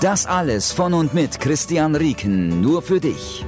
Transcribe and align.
Das 0.00 0.24
alles 0.24 0.72
von 0.72 0.94
und 0.94 1.12
mit 1.12 1.40
Christian 1.40 1.94
Rieken, 1.94 2.62
nur 2.62 2.80
für 2.80 3.00
dich. 3.00 3.44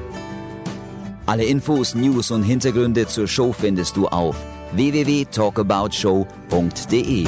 Alle 1.24 1.46
Infos, 1.46 1.94
News 1.94 2.30
und 2.30 2.42
Hintergründe 2.42 3.06
zur 3.06 3.26
Show 3.26 3.54
findest 3.54 3.96
du 3.96 4.06
auf 4.06 4.36
www.talkaboutshow.de. 4.72 7.24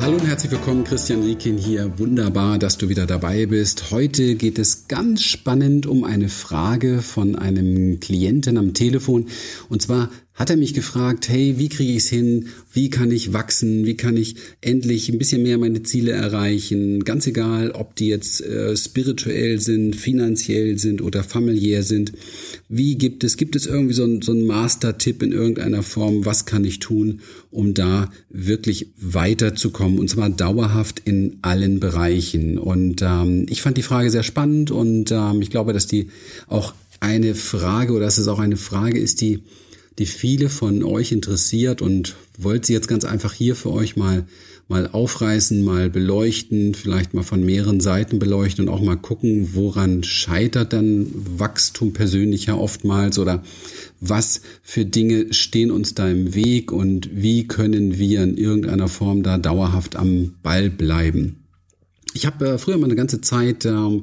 Hallo 0.00 0.16
und 0.16 0.26
herzlich 0.26 0.50
willkommen, 0.50 0.84
Christian 0.84 1.22
Riekin 1.22 1.58
hier. 1.58 1.98
Wunderbar, 1.98 2.58
dass 2.58 2.78
du 2.78 2.88
wieder 2.88 3.04
dabei 3.04 3.44
bist. 3.44 3.90
Heute 3.90 4.36
geht 4.36 4.58
es 4.58 4.88
ganz 4.88 5.24
spannend 5.24 5.84
um 5.84 6.04
eine 6.04 6.30
Frage 6.30 7.02
von 7.02 7.36
einem 7.36 8.00
Klienten 8.00 8.56
am 8.56 8.72
Telefon. 8.72 9.26
Und 9.68 9.82
zwar 9.82 10.08
hat 10.38 10.50
er 10.50 10.56
mich 10.56 10.72
gefragt, 10.72 11.28
hey, 11.28 11.54
wie 11.58 11.68
kriege 11.68 11.90
ich 11.90 12.04
es 12.04 12.08
hin? 12.08 12.46
Wie 12.72 12.90
kann 12.90 13.10
ich 13.10 13.32
wachsen? 13.32 13.86
Wie 13.86 13.96
kann 13.96 14.16
ich 14.16 14.36
endlich 14.60 15.08
ein 15.08 15.18
bisschen 15.18 15.42
mehr 15.42 15.58
meine 15.58 15.82
Ziele 15.82 16.12
erreichen? 16.12 17.02
Ganz 17.02 17.26
egal, 17.26 17.72
ob 17.72 17.96
die 17.96 18.06
jetzt 18.06 18.40
äh, 18.42 18.76
spirituell 18.76 19.60
sind, 19.60 19.96
finanziell 19.96 20.78
sind 20.78 21.02
oder 21.02 21.24
familiär 21.24 21.82
sind. 21.82 22.12
Wie 22.68 22.96
gibt 22.96 23.24
es, 23.24 23.36
gibt 23.36 23.56
es 23.56 23.66
irgendwie 23.66 23.94
so 23.94 24.04
ein, 24.04 24.22
so 24.22 24.30
ein 24.30 24.46
Master-Tipp 24.46 25.24
in 25.24 25.32
irgendeiner 25.32 25.82
Form? 25.82 26.24
Was 26.24 26.46
kann 26.46 26.64
ich 26.64 26.78
tun, 26.78 27.20
um 27.50 27.74
da 27.74 28.12
wirklich 28.30 28.92
weiterzukommen? 28.96 29.98
Und 29.98 30.08
zwar 30.08 30.30
dauerhaft 30.30 31.02
in 31.04 31.38
allen 31.42 31.80
Bereichen. 31.80 32.58
Und 32.58 33.02
ähm, 33.02 33.46
ich 33.50 33.60
fand 33.60 33.76
die 33.76 33.82
Frage 33.82 34.12
sehr 34.12 34.22
spannend 34.22 34.70
und 34.70 35.10
ähm, 35.10 35.42
ich 35.42 35.50
glaube, 35.50 35.72
dass 35.72 35.88
die 35.88 36.10
auch 36.46 36.74
eine 37.00 37.34
Frage 37.34 37.92
oder 37.92 38.04
dass 38.04 38.18
es 38.18 38.28
auch 38.28 38.38
eine 38.38 38.56
Frage 38.56 39.00
ist, 39.00 39.20
die 39.20 39.40
die 39.98 40.06
viele 40.06 40.48
von 40.48 40.82
euch 40.82 41.12
interessiert 41.12 41.82
und 41.82 42.16
wollte 42.38 42.68
sie 42.68 42.72
jetzt 42.72 42.88
ganz 42.88 43.04
einfach 43.04 43.32
hier 43.32 43.56
für 43.56 43.72
euch 43.72 43.96
mal 43.96 44.26
mal 44.68 44.86
aufreißen, 44.86 45.62
mal 45.64 45.88
beleuchten, 45.88 46.74
vielleicht 46.74 47.14
mal 47.14 47.22
von 47.22 47.42
mehreren 47.42 47.80
Seiten 47.80 48.18
beleuchten 48.18 48.68
und 48.68 48.74
auch 48.74 48.82
mal 48.82 48.96
gucken, 48.96 49.54
woran 49.54 50.04
scheitert 50.04 50.74
dann 50.74 51.06
Wachstum 51.14 51.94
persönlicher 51.94 52.60
oftmals 52.60 53.18
oder 53.18 53.42
was 54.00 54.42
für 54.62 54.84
Dinge 54.84 55.32
stehen 55.32 55.70
uns 55.70 55.94
da 55.94 56.08
im 56.08 56.34
Weg 56.34 56.70
und 56.70 57.08
wie 57.14 57.48
können 57.48 57.98
wir 57.98 58.22
in 58.22 58.36
irgendeiner 58.36 58.88
Form 58.88 59.22
da 59.22 59.38
dauerhaft 59.38 59.96
am 59.96 60.34
Ball 60.42 60.68
bleiben. 60.68 61.47
Ich 62.18 62.26
habe 62.26 62.48
äh, 62.48 62.58
früher 62.58 62.78
mal 62.78 62.86
eine 62.86 62.96
ganze 62.96 63.20
Zeit 63.20 63.64
ähm, 63.64 64.02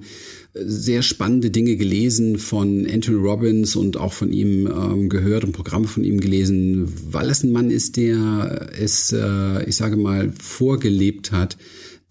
sehr 0.53 1.01
spannende 1.01 1.51
Dinge 1.51 1.75
gelesen 1.75 2.37
von 2.37 2.87
Anthony 2.89 3.17
Robbins 3.17 3.75
und 3.75 3.97
auch 3.97 4.13
von 4.13 4.31
ihm 4.31 4.67
ähm, 4.67 5.09
gehört 5.09 5.43
und 5.43 5.51
Programme 5.51 5.85
von 5.85 6.05
ihm 6.05 6.21
gelesen, 6.21 6.93
weil 7.11 7.29
es 7.29 7.43
ein 7.43 7.51
Mann 7.51 7.69
ist, 7.69 7.97
der 7.97 8.69
es, 8.79 9.11
äh, 9.11 9.65
ich 9.65 9.75
sage 9.75 9.97
mal, 9.97 10.31
vorgelebt 10.31 11.33
hat, 11.33 11.57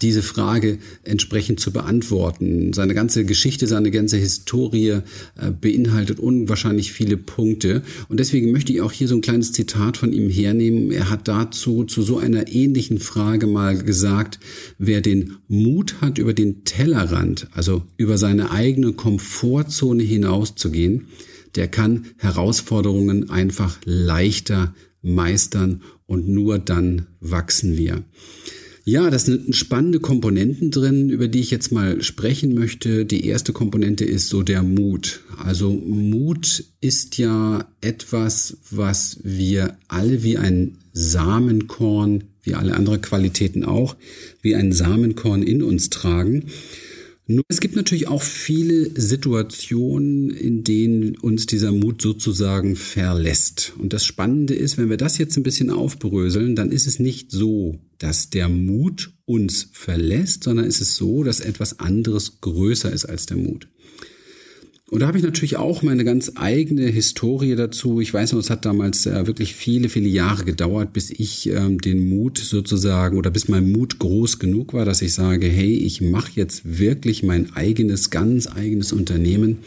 diese 0.03 0.22
Frage 0.22 0.78
entsprechend 1.05 1.60
zu 1.60 1.72
beantworten. 1.72 2.72
Seine 2.72 2.94
ganze 2.94 3.25
Geschichte, 3.25 3.66
seine 3.66 3.91
ganze 3.91 4.16
Historie 4.16 4.88
äh, 4.88 5.03
beinhaltet 5.59 6.19
unwahrscheinlich 6.19 6.93
viele 6.93 7.16
Punkte. 7.16 7.82
Und 8.09 8.21
deswegen 8.21 8.53
möchte 8.53 8.72
ich 8.72 8.81
auch 8.81 8.93
hier 8.93 9.09
so 9.09 9.15
ein 9.15 9.21
kleines 9.21 9.53
Zitat 9.53 9.97
von 9.97 10.12
ihm 10.12 10.28
hernehmen. 10.28 10.91
Er 10.91 11.10
hat 11.10 11.28
dazu 11.28 11.84
zu 11.84 12.03
so 12.03 12.19
einer 12.19 12.49
ähnlichen 12.49 12.99
Frage 12.99 13.47
mal 13.47 13.78
gesagt, 13.78 14.41
wer 14.78 15.00
den 15.00 15.37
Mut 15.49 16.00
hat, 16.00 16.19
über 16.19 16.34
den 16.34 16.65
Tellerrand, 16.65 17.49
also 17.53 17.83
über 17.97 18.19
seine 18.19 18.50
eigene 18.50 18.93
Komfortzone 18.93 20.03
hinauszugehen, 20.03 21.06
der 21.54 21.69
kann 21.69 22.06
Herausforderungen 22.19 23.31
einfach 23.31 23.78
leichter 23.84 24.75
meistern 25.03 25.83
und 26.06 26.28
nur 26.28 26.59
dann 26.59 27.06
wachsen 27.21 27.77
wir. 27.77 28.03
Ja, 28.87 29.09
das 29.09 29.25
sind 29.25 29.56
spannende 29.56 29.99
Komponenten 29.99 30.71
drin, 30.71 31.09
über 31.09 31.27
die 31.27 31.41
ich 31.41 31.50
jetzt 31.50 31.72
mal 31.72 32.03
sprechen 32.03 32.55
möchte. 32.55 33.06
Die 33.06 33.27
erste 33.27 33.55
Komponente 33.55 34.05
ist 34.05 34.28
so 34.28 34.43
der 34.43 34.62
Mut. 34.62 35.21
Also 35.43 35.72
Mut 35.72 36.65
ist 36.83 37.17
ja 37.17 37.67
etwas, 37.81 38.59
was 38.71 39.21
wir 39.22 39.78
alle 39.89 40.22
wie 40.22 40.37
ein 40.37 40.77
Samenkorn, 40.93 42.25
wie 42.43 42.55
alle 42.55 42.75
anderen 42.75 43.00
Qualitäten 43.00 43.65
auch, 43.65 43.97
wie 44.43 44.55
ein 44.55 44.71
Samenkorn 44.71 45.43
in 45.43 45.62
uns 45.62 45.89
tragen. 45.89 46.51
Es 47.49 47.61
gibt 47.61 47.75
natürlich 47.75 48.07
auch 48.09 48.23
viele 48.23 49.01
Situationen, 49.01 50.29
in 50.29 50.62
denen 50.62 51.17
uns 51.17 51.47
dieser 51.47 51.73
Mut 51.73 52.03
sozusagen 52.03 52.77
verlässt. 52.77 53.73
Und 53.79 53.95
das 53.95 54.05
Spannende 54.05 54.55
ist, 54.55 54.77
wenn 54.77 54.91
wir 54.91 54.99
das 54.99 55.17
jetzt 55.17 55.37
ein 55.39 55.43
bisschen 55.43 55.71
aufbröseln, 55.71 56.55
dann 56.55 56.71
ist 56.71 56.87
es 56.87 56.99
nicht 56.99 57.31
so, 57.31 57.79
dass 57.97 58.29
der 58.29 58.51
Mut 58.51 59.15
uns 59.25 59.71
verlässt, 59.73 60.45
sondern 60.45 60.67
ist 60.67 60.83
es 60.83 60.97
so, 60.97 61.25
dass 61.25 61.41
etwas 61.41 61.81
anderes 61.81 62.43
größer 62.43 62.93
ist 62.93 63.07
als 63.07 63.25
der 63.25 63.39
Mut. 63.39 63.69
Und 64.91 65.00
da 65.00 65.06
habe 65.06 65.17
ich 65.17 65.25
natürlich 65.25 65.56
auch 65.56 65.83
meine 65.83 66.05
ganz 66.05 66.33
eigene 66.34 66.83
Historie 66.83 67.56
dazu. 67.56 68.00
Ich 68.03 68.12
weiß 68.12 68.33
noch, 68.33 68.39
es 68.39 68.50
hat 68.50 68.67
damals 68.67 69.06
äh, 69.06 69.27
wirklich 69.27 69.55
viele, 69.55 69.89
viele 69.89 70.09
Jahre 70.09 70.45
gedauert, 70.45 70.93
bis 70.93 71.11
ich 71.11 71.49
ähm, 71.49 71.81
den 71.81 72.06
Mut 72.11 72.37
sozusagen 72.37 73.17
oder 73.17 73.31
bis 73.31 73.49
mein 73.49 73.72
Mut 73.72 73.99
groß 73.99 74.39
genug 74.39 74.75
war, 74.75 74.84
dass 74.84 75.00
ich 75.00 75.15
sage, 75.15 75.47
hey, 75.47 75.72
ich 75.72 76.03
mache 76.03 76.33
jetzt 76.34 76.78
wirklich 76.78 77.22
mein 77.22 77.56
eigenes, 77.56 78.11
ganz 78.11 78.47
eigenes 78.47 78.93
Unternehmen. 78.93 79.61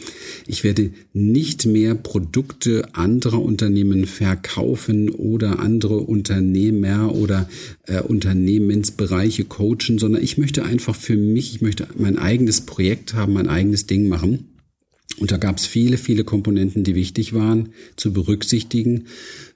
Ich 0.46 0.62
werde 0.62 0.92
nicht 1.12 1.66
mehr 1.66 1.96
Produkte 1.96 2.94
anderer 2.94 3.42
Unternehmen 3.42 4.06
verkaufen 4.06 5.10
oder 5.10 5.58
andere 5.58 5.96
Unternehmer 5.96 7.12
oder 7.12 7.48
äh, 7.86 8.00
Unternehmensbereiche 8.00 9.46
coachen, 9.46 9.98
sondern 9.98 10.22
ich 10.22 10.38
möchte 10.38 10.64
einfach 10.64 10.94
für 10.94 11.16
mich, 11.16 11.56
ich 11.56 11.60
möchte 11.60 11.88
mein 11.98 12.18
eigenes 12.18 12.60
Projekt 12.60 13.14
haben, 13.14 13.32
mein 13.32 13.48
eigenes 13.48 13.88
Ding 13.88 14.08
machen. 14.08 14.44
Und 15.20 15.30
da 15.30 15.36
gab 15.36 15.58
es 15.58 15.66
viele, 15.66 15.98
viele 15.98 16.24
Komponenten, 16.24 16.84
die 16.84 16.94
wichtig 16.94 17.32
waren 17.32 17.70
zu 17.96 18.12
berücksichtigen. 18.12 19.06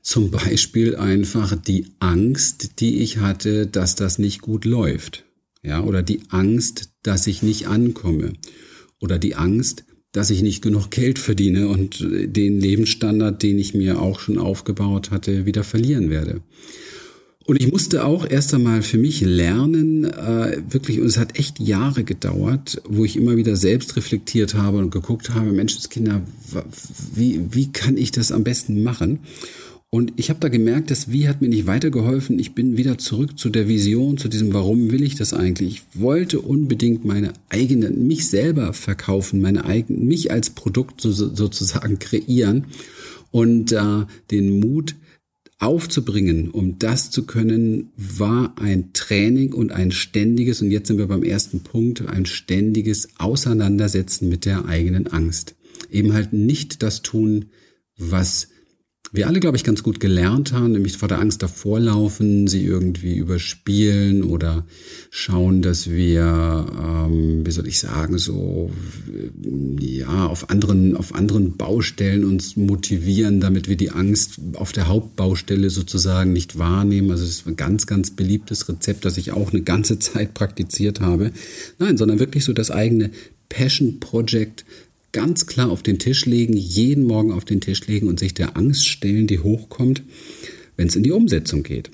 Zum 0.02 0.30
Beispiel 0.30 0.96
einfach 0.96 1.56
die 1.56 1.86
Angst, 2.00 2.80
die 2.80 3.00
ich 3.00 3.18
hatte, 3.18 3.66
dass 3.66 3.94
das 3.94 4.18
nicht 4.18 4.40
gut 4.40 4.64
läuft. 4.64 5.24
Ja, 5.62 5.82
oder 5.82 6.02
die 6.02 6.22
Angst, 6.28 6.90
dass 7.02 7.26
ich 7.26 7.42
nicht 7.42 7.68
ankomme. 7.68 8.32
Oder 9.00 9.18
die 9.18 9.36
Angst, 9.36 9.84
dass 10.12 10.30
ich 10.30 10.42
nicht 10.42 10.62
genug 10.62 10.90
Geld 10.90 11.18
verdiene 11.18 11.68
und 11.68 12.00
den 12.00 12.60
Lebensstandard, 12.60 13.42
den 13.42 13.58
ich 13.58 13.72
mir 13.72 14.00
auch 14.00 14.20
schon 14.20 14.38
aufgebaut 14.38 15.10
hatte, 15.10 15.46
wieder 15.46 15.64
verlieren 15.64 16.10
werde. 16.10 16.42
Und 17.44 17.60
ich 17.60 17.72
musste 17.72 18.04
auch 18.04 18.28
erst 18.28 18.54
einmal 18.54 18.82
für 18.82 18.98
mich 18.98 19.20
lernen, 19.20 20.04
äh, 20.04 20.58
wirklich, 20.70 21.00
und 21.00 21.06
es 21.06 21.18
hat 21.18 21.38
echt 21.38 21.58
Jahre 21.58 22.04
gedauert, 22.04 22.80
wo 22.88 23.04
ich 23.04 23.16
immer 23.16 23.36
wieder 23.36 23.56
selbst 23.56 23.96
reflektiert 23.96 24.54
habe 24.54 24.78
und 24.78 24.90
geguckt 24.90 25.30
habe, 25.30 25.50
Menschenskinder, 25.50 26.22
wie, 27.14 27.40
wie 27.50 27.72
kann 27.72 27.96
ich 27.96 28.12
das 28.12 28.30
am 28.30 28.44
besten 28.44 28.82
machen? 28.82 29.20
Und 29.94 30.14
ich 30.16 30.30
habe 30.30 30.40
da 30.40 30.48
gemerkt, 30.48 30.90
das 30.90 31.12
Wie 31.12 31.28
hat 31.28 31.42
mir 31.42 31.48
nicht 31.48 31.66
weitergeholfen. 31.66 32.38
Ich 32.38 32.54
bin 32.54 32.78
wieder 32.78 32.96
zurück 32.96 33.38
zu 33.38 33.50
der 33.50 33.68
Vision, 33.68 34.16
zu 34.16 34.28
diesem 34.28 34.54
Warum 34.54 34.90
will 34.90 35.02
ich 35.02 35.16
das 35.16 35.34
eigentlich? 35.34 35.84
Ich 35.94 36.00
wollte 36.00 36.40
unbedingt 36.40 37.04
meine 37.04 37.34
eigene, 37.50 37.90
mich 37.90 38.26
selber 38.26 38.72
verkaufen, 38.72 39.42
meine 39.42 39.66
eigene, 39.66 39.98
mich 39.98 40.30
als 40.30 40.48
Produkt 40.48 41.02
so, 41.02 41.12
sozusagen 41.12 41.98
kreieren 41.98 42.64
und 43.32 43.72
äh, 43.72 44.06
den 44.30 44.60
Mut 44.60 44.94
aufzubringen, 45.62 46.50
um 46.50 46.78
das 46.78 47.10
zu 47.10 47.24
können, 47.24 47.92
war 47.96 48.54
ein 48.58 48.92
Training 48.92 49.52
und 49.52 49.72
ein 49.72 49.92
ständiges, 49.92 50.60
und 50.60 50.70
jetzt 50.70 50.88
sind 50.88 50.98
wir 50.98 51.06
beim 51.06 51.22
ersten 51.22 51.60
Punkt, 51.60 52.06
ein 52.08 52.26
ständiges 52.26 53.08
Auseinandersetzen 53.18 54.28
mit 54.28 54.44
der 54.44 54.66
eigenen 54.66 55.06
Angst. 55.06 55.54
Eben 55.90 56.12
halt 56.12 56.32
nicht 56.32 56.82
das 56.82 57.02
tun, 57.02 57.46
was 57.96 58.48
wir 59.14 59.26
alle, 59.26 59.40
glaube 59.40 59.58
ich, 59.58 59.64
ganz 59.64 59.82
gut 59.82 60.00
gelernt 60.00 60.52
haben, 60.52 60.72
nämlich 60.72 60.96
vor 60.96 61.08
der 61.08 61.18
Angst 61.18 61.42
davorlaufen, 61.42 62.48
sie 62.48 62.64
irgendwie 62.64 63.14
überspielen 63.14 64.22
oder 64.22 64.64
schauen, 65.10 65.60
dass 65.60 65.90
wir, 65.90 66.66
ähm, 66.82 67.44
wie 67.44 67.50
soll 67.50 67.68
ich 67.68 67.78
sagen, 67.78 68.16
so 68.16 68.70
ja 69.78 70.26
auf 70.26 70.48
anderen 70.48 70.96
auf 70.96 71.14
anderen 71.14 71.58
Baustellen 71.58 72.24
uns 72.24 72.56
motivieren, 72.56 73.40
damit 73.40 73.68
wir 73.68 73.76
die 73.76 73.90
Angst 73.90 74.40
auf 74.54 74.72
der 74.72 74.88
Hauptbaustelle 74.88 75.68
sozusagen 75.68 76.32
nicht 76.32 76.58
wahrnehmen. 76.58 77.10
Also 77.10 77.24
das 77.24 77.32
ist 77.32 77.46
ein 77.46 77.56
ganz 77.56 77.86
ganz 77.86 78.12
beliebtes 78.12 78.66
Rezept, 78.66 79.04
das 79.04 79.18
ich 79.18 79.32
auch 79.32 79.52
eine 79.52 79.62
ganze 79.62 79.98
Zeit 79.98 80.32
praktiziert 80.32 81.00
habe. 81.00 81.32
Nein, 81.78 81.98
sondern 81.98 82.18
wirklich 82.18 82.46
so 82.46 82.54
das 82.54 82.70
eigene 82.70 83.10
Passion 83.50 84.00
Project 84.00 84.64
ganz 85.12 85.46
klar 85.46 85.70
auf 85.70 85.82
den 85.82 85.98
Tisch 85.98 86.26
legen, 86.26 86.56
jeden 86.56 87.04
Morgen 87.04 87.32
auf 87.32 87.44
den 87.44 87.60
Tisch 87.60 87.86
legen 87.86 88.08
und 88.08 88.18
sich 88.18 88.34
der 88.34 88.56
Angst 88.56 88.88
stellen, 88.88 89.26
die 89.26 89.38
hochkommt, 89.38 90.02
wenn 90.76 90.88
es 90.88 90.96
in 90.96 91.02
die 91.02 91.12
Umsetzung 91.12 91.62
geht. 91.62 91.90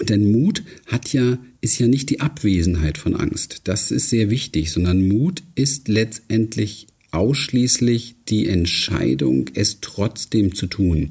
Denn 0.00 0.32
Mut 0.32 0.62
hat 0.86 1.12
ja, 1.12 1.38
ist 1.60 1.78
ja 1.78 1.86
nicht 1.86 2.10
die 2.10 2.20
Abwesenheit 2.20 2.98
von 2.98 3.14
Angst. 3.14 3.62
Das 3.64 3.90
ist 3.90 4.08
sehr 4.08 4.30
wichtig, 4.30 4.72
sondern 4.72 5.06
Mut 5.06 5.42
ist 5.54 5.88
letztendlich 5.88 6.86
ausschließlich 7.10 8.14
die 8.30 8.48
Entscheidung, 8.48 9.50
es 9.52 9.80
trotzdem 9.82 10.54
zu 10.54 10.66
tun. 10.66 11.10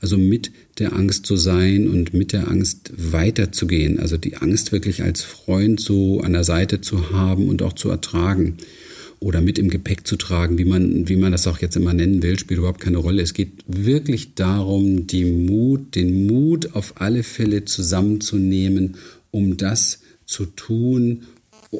Also 0.00 0.16
mit 0.16 0.50
der 0.78 0.94
Angst 0.94 1.26
zu 1.26 1.36
sein 1.36 1.88
und 1.88 2.14
mit 2.14 2.32
der 2.32 2.48
Angst 2.48 2.90
weiterzugehen. 2.96 4.00
Also 4.00 4.16
die 4.16 4.38
Angst 4.38 4.72
wirklich 4.72 5.02
als 5.02 5.20
Freund 5.20 5.78
so 5.78 6.22
an 6.22 6.32
der 6.32 6.44
Seite 6.44 6.80
zu 6.80 7.10
haben 7.10 7.48
und 7.50 7.60
auch 7.60 7.74
zu 7.74 7.90
ertragen 7.90 8.56
oder 9.22 9.40
mit 9.40 9.58
im 9.58 9.70
Gepäck 9.70 10.06
zu 10.06 10.16
tragen, 10.16 10.58
wie 10.58 10.64
man, 10.64 11.08
wie 11.08 11.16
man 11.16 11.32
das 11.32 11.46
auch 11.46 11.58
jetzt 11.58 11.76
immer 11.76 11.94
nennen 11.94 12.22
will, 12.22 12.38
spielt 12.38 12.58
überhaupt 12.58 12.80
keine 12.80 12.98
Rolle. 12.98 13.22
Es 13.22 13.34
geht 13.34 13.52
wirklich 13.66 14.34
darum, 14.34 15.06
die 15.06 15.24
Mut, 15.24 15.94
den 15.94 16.26
Mut 16.26 16.74
auf 16.74 17.00
alle 17.00 17.22
Fälle 17.22 17.64
zusammenzunehmen, 17.64 18.96
um 19.30 19.56
das 19.56 20.00
zu 20.26 20.46
tun, 20.46 21.22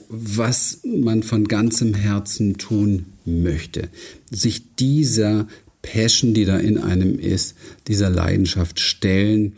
was 0.09 0.81
man 0.85 1.23
von 1.23 1.49
ganzem 1.49 1.94
Herzen 1.94 2.56
tun 2.59 3.06
möchte. 3.25 3.89
Sich 4.31 4.75
dieser 4.77 5.49
Passion, 5.83 6.33
die 6.33 6.44
da 6.44 6.59
in 6.59 6.79
einem 6.79 7.19
ist, 7.19 7.56
dieser 7.89 8.09
Leidenschaft 8.09 8.81
stellen 8.81 9.55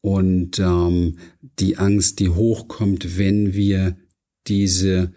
und 0.00 0.58
ähm, 0.58 1.18
die 1.58 1.76
Angst, 1.76 2.18
die 2.18 2.30
hochkommt, 2.30 3.18
wenn 3.18 3.54
wir 3.54 3.96
diese 4.46 5.12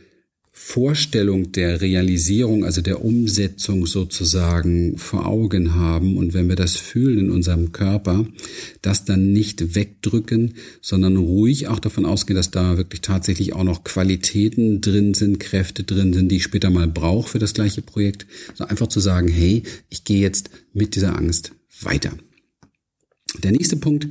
Vorstellung 0.62 1.52
der 1.52 1.82
Realisierung, 1.82 2.64
also 2.64 2.82
der 2.82 3.04
Umsetzung 3.04 3.88
sozusagen 3.88 5.00
vor 5.00 5.26
Augen 5.26 5.74
haben 5.74 6.16
und 6.16 6.36
wenn 6.36 6.48
wir 6.48 6.56
das 6.56 6.76
fühlen 6.76 7.18
in 7.18 7.32
unserem 7.32 7.72
Körper, 7.72 8.28
das 8.84 9.04
dann 9.04 9.32
nicht 9.32 9.74
wegdrücken, 9.74 10.54
sondern 10.80 11.18
ruhig 11.18 11.68
auch 11.70 11.80
davon 11.80 12.06
ausgehen, 12.06 12.36
dass 12.36 12.52
da 12.52 12.78
wirklich 12.78 13.02
tatsächlich 13.02 13.54
auch 13.54 13.64
noch 13.64 13.84
Qualitäten 13.84 14.80
drin 14.82 15.16
sind, 15.16 15.40
Kräfte 15.40 15.86
drin 15.86 16.14
sind, 16.14 16.30
die 16.30 16.36
ich 16.36 16.44
später 16.44 16.70
mal 16.70 16.88
brauche 16.88 17.30
für 17.30 17.40
das 17.40 17.56
gleiche 17.56 17.82
Projekt. 17.82 18.28
So 18.54 18.66
einfach 18.66 18.88
zu 18.88 19.00
sagen, 19.00 19.28
hey, 19.28 19.64
ich 19.90 20.04
gehe 20.04 20.20
jetzt 20.20 20.52
mit 20.74 20.94
dieser 20.94 21.18
Angst 21.18 21.52
weiter. 21.82 22.12
Der 23.42 23.52
nächste 23.54 23.78
Punkt, 23.78 24.08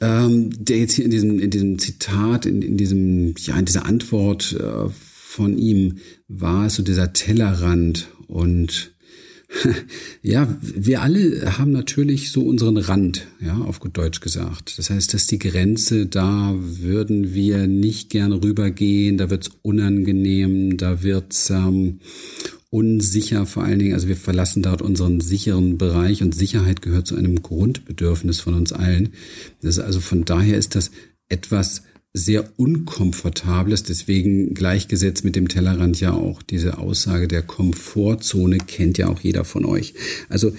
ähm, 0.00 0.50
der 0.58 0.78
jetzt 0.78 0.94
hier 0.94 1.04
in 1.04 1.10
diesem, 1.10 1.38
in 1.38 1.50
diesem 1.50 1.78
Zitat, 1.78 2.46
in, 2.46 2.62
in 2.62 2.76
diesem, 2.78 3.34
ja, 3.38 3.58
in 3.58 3.64
dieser 3.64 3.84
Antwort 3.84 4.56
äh, 4.58 4.88
von 5.38 5.56
ihm 5.56 5.98
war 6.26 6.68
so 6.68 6.82
dieser 6.82 7.12
Tellerrand 7.12 8.08
und 8.26 8.92
ja, 10.22 10.58
wir 10.60 11.00
alle 11.00 11.56
haben 11.56 11.70
natürlich 11.70 12.32
so 12.32 12.42
unseren 12.42 12.76
Rand, 12.76 13.28
ja, 13.40 13.56
auf 13.56 13.78
gut 13.78 13.96
Deutsch 13.96 14.20
gesagt. 14.20 14.76
Das 14.78 14.90
heißt, 14.90 15.14
dass 15.14 15.28
die 15.28 15.38
Grenze, 15.38 16.06
da 16.06 16.56
würden 16.58 17.34
wir 17.34 17.68
nicht 17.68 18.10
gerne 18.10 18.42
rübergehen, 18.42 19.16
da 19.16 19.30
wird's 19.30 19.52
unangenehm, 19.62 20.76
da 20.76 21.04
wird's 21.04 21.50
ähm, 21.50 22.00
unsicher 22.70 23.46
vor 23.46 23.62
allen 23.62 23.78
Dingen. 23.78 23.94
Also 23.94 24.08
wir 24.08 24.16
verlassen 24.16 24.64
dort 24.64 24.82
unseren 24.82 25.20
sicheren 25.20 25.78
Bereich 25.78 26.20
und 26.20 26.34
Sicherheit 26.34 26.82
gehört 26.82 27.06
zu 27.06 27.14
einem 27.14 27.40
Grundbedürfnis 27.40 28.40
von 28.40 28.54
uns 28.54 28.72
allen. 28.72 29.10
Also 29.62 30.00
von 30.00 30.24
daher 30.24 30.58
ist 30.58 30.74
das 30.74 30.90
etwas 31.28 31.84
sehr 32.18 32.52
unkomfortables, 32.56 33.82
deswegen 33.82 34.54
gleichgesetzt 34.54 35.24
mit 35.24 35.36
dem 35.36 35.48
Tellerrand 35.48 36.00
ja 36.00 36.12
auch 36.12 36.42
diese 36.42 36.78
Aussage 36.78 37.28
der 37.28 37.42
Komfortzone 37.42 38.58
kennt 38.58 38.98
ja 38.98 39.08
auch 39.08 39.20
jeder 39.20 39.44
von 39.44 39.64
euch. 39.64 39.94
Also 40.28 40.52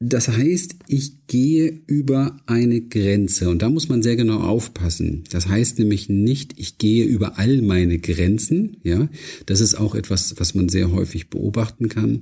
das 0.00 0.28
heißt, 0.28 0.76
ich 0.86 1.26
gehe 1.26 1.80
über 1.88 2.36
eine 2.46 2.82
Grenze 2.82 3.48
und 3.48 3.62
da 3.62 3.68
muss 3.68 3.88
man 3.88 4.00
sehr 4.00 4.14
genau 4.14 4.38
aufpassen. 4.38 5.24
Das 5.30 5.48
heißt 5.48 5.80
nämlich 5.80 6.08
nicht, 6.08 6.54
ich 6.56 6.78
gehe 6.78 7.04
über 7.04 7.36
all 7.36 7.62
meine 7.62 7.98
Grenzen, 7.98 8.76
ja. 8.84 9.08
Das 9.46 9.60
ist 9.60 9.74
auch 9.74 9.96
etwas, 9.96 10.36
was 10.38 10.54
man 10.54 10.68
sehr 10.68 10.92
häufig 10.92 11.30
beobachten 11.30 11.88
kann, 11.88 12.20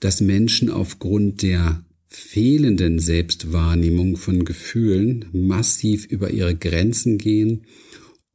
dass 0.00 0.20
Menschen 0.20 0.70
aufgrund 0.70 1.42
der 1.42 1.84
fehlenden 2.08 2.98
Selbstwahrnehmung 2.98 4.16
von 4.16 4.44
Gefühlen 4.44 5.26
massiv 5.32 6.06
über 6.06 6.30
ihre 6.30 6.56
Grenzen 6.56 7.18
gehen 7.18 7.62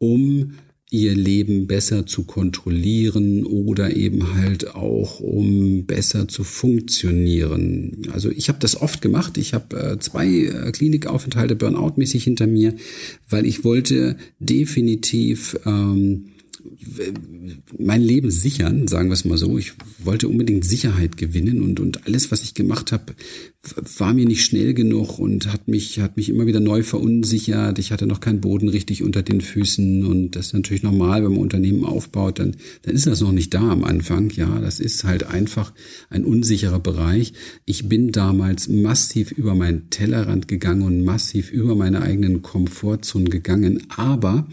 um 0.03 0.53
ihr 0.89 1.15
Leben 1.15 1.65
besser 1.65 2.05
zu 2.05 2.23
kontrollieren 2.23 3.45
oder 3.45 3.95
eben 3.95 4.35
halt 4.35 4.75
auch 4.75 5.19
um 5.19 5.85
besser 5.85 6.27
zu 6.27 6.44
funktionieren. 6.44 8.09
Also 8.11 8.29
ich 8.29 8.47
habe 8.47 8.59
das 8.59 8.79
oft 8.79 9.01
gemacht. 9.01 9.39
Ich 9.39 9.55
habe 9.55 9.75
äh, 9.75 10.00
zwei 10.00 10.27
äh, 10.27 10.71
Klinikaufenthalte 10.71 11.55
Burnout-mäßig 11.55 12.23
hinter 12.23 12.45
mir, 12.45 12.75
weil 13.27 13.47
ich 13.47 13.63
wollte 13.63 14.17
definitiv 14.39 15.57
ähm, 15.65 16.32
mein 17.77 18.01
Leben 18.01 18.31
sichern, 18.31 18.88
sagen 18.88 19.10
wir 19.10 19.13
es 19.13 19.25
mal 19.25 19.38
so. 19.38 19.57
Ich 19.57 19.74
wollte 20.00 20.27
unbedingt 20.27 20.65
Sicherheit 20.65 21.18
gewinnen 21.18 21.62
und, 21.62 21.80
und 21.80 22.06
alles, 22.06 22.31
was 22.31 22.44
ich 22.44 22.54
gemacht 22.54 22.92
habe, 22.92 23.13
war 23.98 24.13
mir 24.13 24.25
nicht 24.25 24.44
schnell 24.44 24.74
genug 24.74 25.19
und 25.19 25.51
hat 25.51 25.68
mich, 25.68 26.00
hat 26.00 26.18
mich 26.18 26.30
immer 26.30 26.45
wieder 26.45 26.60
neu 26.60 26.83
verunsichert. 26.83 27.80
Ich 27.80 27.92
hatte 27.92 28.06
noch 28.06 28.19
keinen 28.19 28.42
Boden 28.42 28.68
richtig 28.68 29.04
unter 29.04 29.21
den 29.21 29.42
Füßen 29.42 30.06
und 30.06 30.36
das 30.36 30.48
ist 30.48 30.54
natürlich 30.54 30.83
normal, 30.83 31.24
wenn 31.24 31.31
man 31.31 31.39
Unternehmen 31.39 31.86
aufbaut, 31.86 32.39
dann, 32.39 32.56
dann 32.83 32.95
ist 32.95 33.07
das 33.07 33.21
noch 33.21 33.31
nicht 33.31 33.54
da 33.54 33.71
am 33.71 33.83
Anfang. 33.83 34.30
Ja, 34.31 34.60
das 34.60 34.80
ist 34.80 35.04
halt 35.04 35.24
einfach 35.24 35.74
ein 36.10 36.25
unsicherer 36.25 36.80
Bereich. 36.80 37.33
Ich 37.65 37.88
bin 37.88 38.12
damals 38.12 38.68
massiv 38.68 39.31
über 39.31 39.56
meinen 39.56 39.89
Tellerrand 39.89 40.48
gegangen 40.48 40.83
und 40.83 41.04
massiv 41.04 41.51
über 41.51 41.75
meine 41.75 42.01
eigenen 42.01 42.42
Komfortzonen 42.42 43.30
gegangen, 43.30 43.83
aber 43.95 44.48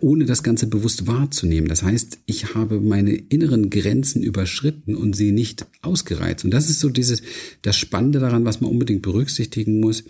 ohne 0.00 0.24
das 0.24 0.42
Ganze 0.42 0.66
bewusst 0.66 1.06
wahrzunehmen. 1.06 1.68
Das 1.68 1.82
heißt, 1.82 2.18
ich 2.26 2.54
habe 2.54 2.80
meine 2.80 3.12
inneren 3.12 3.70
Grenzen 3.70 4.22
überschritten 4.22 4.94
und 4.94 5.14
sie 5.14 5.32
nicht 5.32 5.66
ausgereizt. 5.82 6.44
Und 6.44 6.50
das 6.52 6.70
ist 6.70 6.80
so 6.80 6.88
dieses, 6.88 7.22
das 7.62 7.76
Spannende 7.76 8.18
daran, 8.18 8.44
was 8.44 8.60
man 8.60 8.70
unbedingt 8.70 9.02
berücksichtigen 9.02 9.80
muss, 9.80 10.04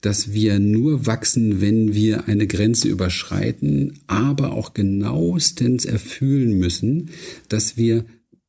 dass 0.00 0.32
wir 0.32 0.58
nur 0.58 1.06
wachsen, 1.06 1.60
wenn 1.60 1.94
wir 1.94 2.28
eine 2.28 2.46
Grenze 2.46 2.88
überschreiten, 2.88 4.00
aber 4.06 4.52
auch 4.52 4.74
genauestens 4.74 5.84
erfüllen 5.84 6.58
müssen, 6.58 7.10
dass 7.48 7.76
wir, 7.76 8.04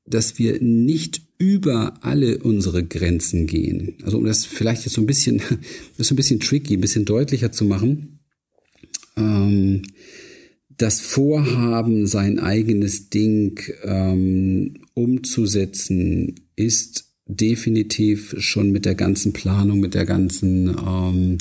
dass 0.06 0.38
wir 0.38 0.62
nicht 0.62 1.22
über 1.38 1.94
alle 2.02 2.40
unsere 2.40 2.84
Grenzen 2.84 3.48
gehen. 3.48 3.96
Also 4.04 4.18
um 4.18 4.26
das 4.26 4.46
vielleicht 4.46 4.86
jetzt 4.86 4.94
so 4.94 5.02
ein 5.02 5.08
bisschen, 5.08 5.38
das 5.98 6.08
ist 6.08 6.12
ein 6.12 6.18
bisschen 6.18 6.40
tricky, 6.40 6.76
ein 6.76 6.82
bisschen 6.82 7.06
deutlicher 7.06 7.52
zu 7.52 7.66
machen. 7.66 8.20
Ähm, 9.18 9.84
das 10.78 11.02
Vorhaben, 11.02 12.08
sein 12.08 12.40
eigenes 12.40 13.10
Ding 13.10 13.60
ähm, 13.84 14.76
umzusetzen, 14.94 16.36
ist 16.56 17.06
definitiv 17.28 18.36
schon 18.38 18.72
mit 18.72 18.86
der 18.86 18.96
ganzen 18.96 19.34
Planung, 19.34 19.80
mit 19.80 19.96
der 19.96 20.06
ganzen 20.06 20.70
ähm, 20.70 21.38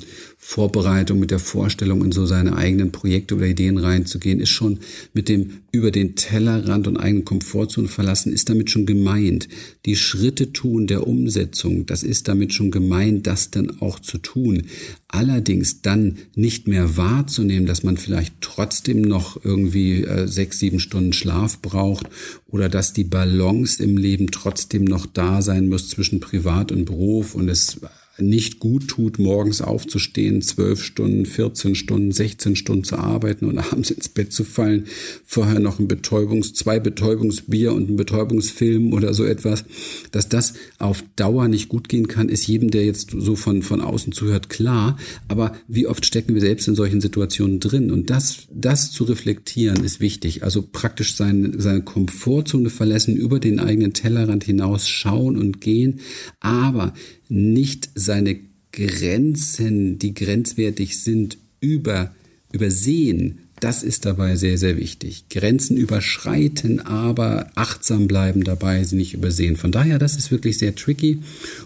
Vorbereitung, 0.47 1.19
mit 1.21 1.31
der 1.31 1.39
Vorstellung, 1.39 2.05
in 2.05 2.13
so 2.13 2.27
seine 2.27 2.55
eigenen 2.55 2.93
Projekte 2.93 3.35
oder 3.35 3.47
Ideen 3.47 3.79
reinzugehen, 3.79 4.41
ist 4.41 4.51
schon 4.51 4.81
mit 5.15 5.31
dem 5.31 5.63
über 5.73 5.91
den 5.91 6.17
Tellerrand 6.17 6.87
und 6.87 6.99
eigenen 6.99 7.25
Komfortzone 7.25 7.89
verlassen, 7.89 8.31
ist 8.31 8.51
damit 8.51 8.71
schon 8.71 8.85
gemeint. 8.85 9.49
Die 9.87 9.97
Schritte 9.97 10.53
tun 10.53 10.87
der 10.87 11.09
Umsetzung, 11.09 11.87
das 11.87 12.03
ist 12.03 12.29
damit 12.29 12.53
schon 12.53 12.71
gemeint, 12.71 13.27
das 13.27 13.51
dann 13.51 13.81
auch 13.81 13.99
zu 13.99 14.19
tun. 14.19 14.65
Allerdings 15.09 15.81
dann 15.81 16.19
nicht 16.37 16.69
mehr 16.69 16.99
wahrzunehmen, 16.99 17.67
dass 17.67 17.83
man 17.83 17.97
vielleicht 17.97 18.35
trotzdem 18.43 19.01
noch 19.01 19.43
irgendwie 19.45 20.05
äh, 20.05 20.29
sechs, 20.29 20.59
sieben 20.59 20.79
Stunden 20.79 21.15
Schlaf 21.15 21.63
braucht 21.63 22.11
oder 22.47 22.69
dass 22.69 22.93
die 22.93 23.05
Balance 23.05 23.83
im 23.83 23.97
Leben 23.97 24.31
trotzdem 24.31 24.85
noch 24.85 25.07
da 25.07 25.41
sein 25.41 25.69
muss 25.69 25.89
zwischen 25.89 26.21
Privat 26.21 26.71
und 26.71 26.85
Beruf 26.85 27.35
und 27.35 27.49
es 27.49 27.81
nicht 28.19 28.61
gut 28.61 28.89
tut, 28.89 29.19
morgens 29.19 29.61
aufzustehen, 29.61 30.41
zwölf 30.41 30.83
Stunden, 30.83 31.27
14 31.27 31.75
Stunden, 31.75 32.13
16 32.13 32.55
Stunden 32.55 32.85
zu 32.85 32.97
arbeiten 32.97 33.47
und 33.47 33.59
abends 33.73 33.91
ins 33.91 34.09
Bett 34.09 34.33
zu 34.33 34.45
fallen, 34.45 34.87
vorher 35.25 35.59
noch 35.59 35.79
ein 35.79 35.89
Betäubungs-, 35.89 36.55
zwei 36.55 36.79
Betäubungsbier 36.79 37.73
und 37.73 37.91
ein 37.91 37.97
Betäubungsfilm 37.97 38.93
oder 38.93 39.15
so 39.15 39.25
etwas, 39.25 39.65
dass 40.13 40.29
das 40.29 40.55
auf 40.79 41.03
Dauer 41.17 41.49
nicht 41.49 41.69
gut 41.69 41.89
gehen 41.89 42.09
kann, 42.09 42.29
ist 42.29 42.47
jedem, 42.47 42.71
der 42.71 42.85
jetzt 42.85 43.11
so 43.17 43.35
von, 43.35 43.63
von 43.63 43.81
außen 43.81 44.13
zuhört, 44.13 44.49
klar. 44.49 44.97
Aber 45.29 45.57
wie 45.67 45.87
oft 45.87 46.07
stecken 46.07 46.35
wir 46.35 46.41
selbst 46.41 46.69
in 46.69 46.75
solchen 46.77 47.01
Situationen 47.01 47.59
drin? 47.59 47.91
Und 47.91 48.11
das, 48.11 48.47
das 48.53 48.93
zu 48.93 49.05
reflektieren 49.05 49.83
ist 49.85 50.01
wichtig. 50.01 50.45
Also 50.45 50.63
praktisch 50.71 51.17
seine, 51.17 51.61
seine 51.61 51.83
Komfortzone 51.83 52.71
verlassen, 52.71 53.17
über 53.17 53.41
den 53.41 53.59
eigenen 53.59 53.93
Tellerrand 53.93 54.45
hinaus 54.45 54.89
schauen 54.89 55.37
und 55.37 55.61
gehen, 55.61 56.01
aber 56.41 56.95
nicht 57.29 57.91
seine 57.95 58.39
Grenzen, 58.73 59.99
die 59.99 60.15
grenzwertig 60.15 60.99
sind, 61.01 61.39
über, 61.61 62.15
übersehen. 62.53 63.39
Das 63.61 63.83
ist 63.83 64.05
dabei 64.05 64.37
sehr, 64.37 64.59
sehr 64.59 64.77
wichtig. 64.77 65.27
Grenzen 65.31 65.77
überschreiten, 65.77 66.81
aber 66.81 67.51
achtsam 67.55 68.09
bleiben 68.09 68.45
dabei, 68.45 68.83
sie 68.83 68.97
nicht 68.97 69.15
übersehen. 69.15 69.57
Von 69.57 69.73
daher, 69.73 69.99
das 69.99 70.17
ist 70.17 70.31
wirklich 70.31 70.59
sehr 70.59 70.75
tricky. 70.75 71.21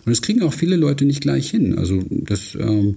Und 0.04 0.10
das 0.10 0.22
kriegen 0.22 0.42
auch 0.42 0.52
viele 0.52 0.76
Leute 0.76 1.06
nicht 1.06 1.22
gleich 1.22 1.50
hin. 1.50 1.76
Also 1.76 2.04
das, 2.10 2.56
ähm, 2.60 2.96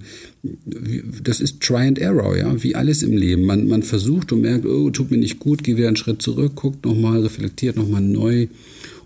das 1.22 1.40
ist 1.40 1.60
Try 1.60 1.88
and 1.88 1.98
Error, 1.98 2.36
ja, 2.36 2.62
wie 2.62 2.76
alles 2.76 3.02
im 3.02 3.16
Leben. 3.16 3.44
Man, 3.44 3.66
man 3.66 3.82
versucht 3.82 4.30
und 4.30 4.42
merkt, 4.42 4.66
oh, 4.66 4.90
tut 4.90 5.10
mir 5.10 5.16
nicht 5.16 5.38
gut, 5.38 5.64
geht 5.64 5.78
wieder 5.78 5.88
einen 5.88 5.96
Schritt 5.96 6.22
zurück, 6.22 6.52
guckt 6.54 6.84
nochmal, 6.84 7.22
reflektiert 7.22 7.76
nochmal 7.76 8.02
neu 8.02 8.46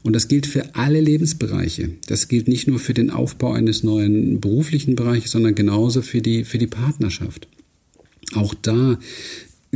und 0.07 0.13
das 0.13 0.29
gilt 0.29 0.47
für 0.47 0.77
alle 0.77 1.01
Lebensbereiche. 1.01 1.91
Das 2.07 2.29
gilt 2.29 2.47
nicht 2.47 2.69
nur 2.69 2.79
für 2.79 2.95
den 2.95 3.11
Aufbau 3.11 3.53
eines 3.53 3.83
neuen 3.83 4.41
beruflichen 4.41 4.95
Bereiches, 4.95 5.33
sondern 5.33 5.57
genauso 5.57 6.01
für 6.01 6.23
die, 6.23 6.45
für 6.45 6.59
die 6.59 6.69
Partnerschaft. 6.69 7.49
Auch 8.35 8.55
da 8.55 9.01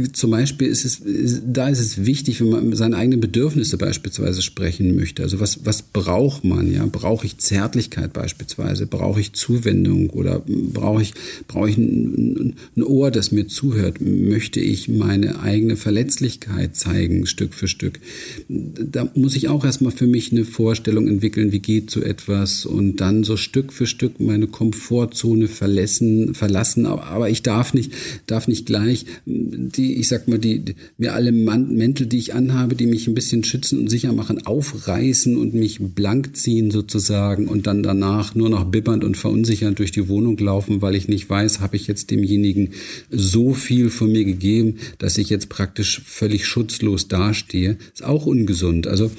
zum 0.09 0.31
Beispiel 0.31 0.69
ist 0.69 0.85
es, 0.85 1.03
da 1.45 1.69
ist 1.69 1.81
es 1.81 2.05
wichtig, 2.05 2.41
wenn 2.41 2.51
man 2.51 2.77
seine 2.77 2.97
eigenen 2.97 3.21
Bedürfnisse 3.21 3.79
beispielsweise 3.79 4.43
sprechen 4.43 4.95
möchte. 4.97 5.23
Also 5.23 5.41
was, 5.41 5.65
was 5.65 5.83
braucht 5.83 6.45
man? 6.45 6.73
Ja, 6.73 6.87
brauche 6.87 7.27
ich 7.27 7.39
Zärtlichkeit 7.39 8.13
beispielsweise? 8.13 8.87
Brauche 8.87 9.21
ich 9.21 9.33
Zuwendung 9.33 10.11
oder 10.11 10.43
brauche 10.47 11.03
ich, 11.03 11.15
brauche 11.49 11.71
ich 11.71 11.79
ein, 11.79 12.55
ein 12.77 12.83
Ohr, 12.83 13.11
das 13.11 13.33
mir 13.33 13.47
zuhört? 13.47 14.01
Möchte 14.01 14.61
ich 14.61 14.89
meine 14.89 15.41
eigene 15.41 15.77
Verletzlichkeit 15.77 16.77
zeigen, 16.77 17.27
Stück 17.27 17.55
für 17.55 17.69
Stück? 17.69 18.01
Da 18.49 19.11
muss 19.15 19.37
ich 19.37 19.49
auch 19.49 19.65
erstmal 19.65 19.93
für 19.93 20.07
mich 20.07 20.33
eine 20.33 20.45
Vorstellung 20.45 21.09
entwickeln, 21.09 21.53
wie 21.53 21.61
geht 21.61 21.91
so 21.91 22.03
etwas 22.03 22.67
und 22.67 22.97
dann 22.97 23.25
so 23.25 23.37
Stück 23.37 23.73
für 23.73 23.87
Stück 23.87 24.21
meine 24.21 24.47
Komfortzone 24.47 25.49
verlassen, 25.49 26.35
verlassen. 26.35 26.87
Aber 26.87 27.31
ich 27.31 27.43
darf 27.43 27.75
nicht, 27.75 27.93
darf 28.27 28.49
nicht 28.49 28.67
gleich 28.67 29.07
die 29.27 29.90
ich 29.93 30.09
sag 30.09 30.29
mal, 30.29 30.39
die, 30.39 30.61
die 30.61 30.75
mir 30.99 31.15
alle 31.15 31.33
Mäntel, 31.33 32.07
die 32.07 32.19
ich 32.19 32.35
anhabe, 32.35 32.75
die 32.75 32.87
mich 32.87 33.07
ein 33.07 33.15
bisschen 33.15 33.45
schützen 33.45 33.79
und 33.79 33.89
sicher 33.89 34.13
machen, 34.13 34.47
aufreißen 34.47 35.37
und 35.37 35.55
mich 35.55 35.79
blank 35.81 36.37
ziehen 36.37 36.71
sozusagen 36.71 37.49
und 37.49 37.67
dann 37.67 37.83
danach 37.83 38.35
nur 38.35 38.51
noch 38.51 38.65
bibbernd 38.65 39.05
und 39.05 39.17
verunsichernd 39.17 39.79
durch 39.79 39.93
die 39.93 40.09
Wohnung 40.09 40.37
laufen, 40.39 40.83
weil 40.83 40.95
ich 40.95 41.09
nicht 41.09 41.29
weiß, 41.29 41.61
habe 41.61 41.77
ich 41.77 41.87
jetzt 41.87 42.11
demjenigen 42.11 42.71
so 43.11 43.53
viel 43.53 43.91
von 43.91 44.13
mir 44.13 44.25
gegeben, 44.25 44.77
dass 44.99 45.19
ich 45.19 45.31
jetzt 45.31 45.49
praktisch 45.49 46.03
völlig 46.05 46.47
schutzlos 46.47 47.09
dastehe. 47.09 47.79
Ist 47.93 48.05
auch 48.05 48.27
ungesund. 48.27 48.87
Also 48.87 49.11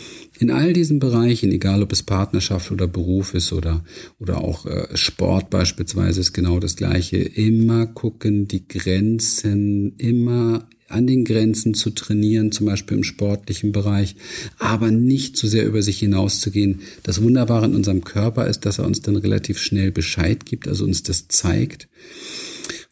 in 0.42 0.50
all 0.50 0.74
diesen 0.74 0.98
Bereichen, 0.98 1.52
egal 1.52 1.84
ob 1.84 1.92
es 1.92 2.02
Partnerschaft 2.02 2.72
oder 2.72 2.88
Beruf 2.88 3.36
ist 3.36 3.54
oder, 3.54 3.86
oder 4.18 4.44
auch 4.44 4.66
äh, 4.66 4.88
Sport 4.98 5.52
beispielsweise, 5.52 6.20
ist 6.20 6.34
genau 6.34 6.60
das 6.60 6.76
Gleiche. 6.76 7.18
Immer 7.18 7.86
gucken, 7.86 8.48
die 8.48 8.68
Grenzen, 8.68 9.94
immer 9.98 10.68
an 10.88 11.06
den 11.06 11.26
Grenzen 11.26 11.76
zu 11.76 11.92
trainieren, 11.92 12.52
zum 12.52 12.66
Beispiel 12.66 12.98
im 12.98 13.04
sportlichen 13.04 13.72
Bereich, 13.72 14.16
aber 14.58 14.90
nicht 14.90 15.38
zu 15.38 15.46
sehr 15.46 15.68
über 15.68 15.84
sich 15.84 16.00
hinauszugehen. 16.00 16.80
Das 17.04 17.22
Wunderbare 17.22 17.68
in 17.68 17.76
unserem 17.76 18.04
Körper 18.04 18.48
ist, 18.48 18.66
dass 18.66 18.80
er 18.80 18.88
uns 18.88 19.02
dann 19.02 19.18
relativ 19.18 19.60
schnell 19.60 19.92
Bescheid 19.92 20.48
gibt, 20.48 20.68
also 20.68 20.86
uns 20.86 21.04
das 21.04 21.28
zeigt. 21.28 21.88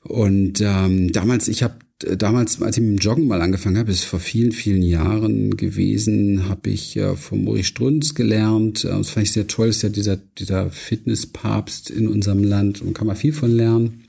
Und 0.04 0.62
ähm, 0.62 1.12
damals, 1.12 1.48
ich 1.48 1.64
habe 1.64 1.80
damals, 2.00 2.62
als 2.62 2.78
ich 2.78 2.84
mit 2.84 3.00
dem 3.00 3.04
Joggen 3.04 3.28
mal 3.28 3.42
angefangen 3.42 3.78
habe, 3.78 3.92
ist 3.92 4.06
vor 4.06 4.20
vielen, 4.20 4.52
vielen 4.52 4.82
Jahren 4.82 5.58
gewesen, 5.58 6.48
habe 6.48 6.70
ich 6.70 6.96
äh, 6.96 7.16
von 7.16 7.44
Maurice 7.44 7.68
Strunz 7.68 8.16
gelernt. 8.16 8.86
Äh, 8.86 8.90
das 8.90 9.10
fand 9.10 9.26
ich 9.26 9.34
sehr 9.34 9.48
toll, 9.48 9.68
ist 9.68 9.82
ja 9.82 9.90
dieser, 9.90 10.18
dieser 10.18 10.70
Fitnesspapst 10.70 11.90
in 11.90 12.08
unserem 12.08 12.44
Land 12.44 12.82
und 12.82 12.94
kann 12.94 13.08
man 13.08 13.16
viel 13.16 13.34
von 13.34 13.52
lernen. 13.52 14.06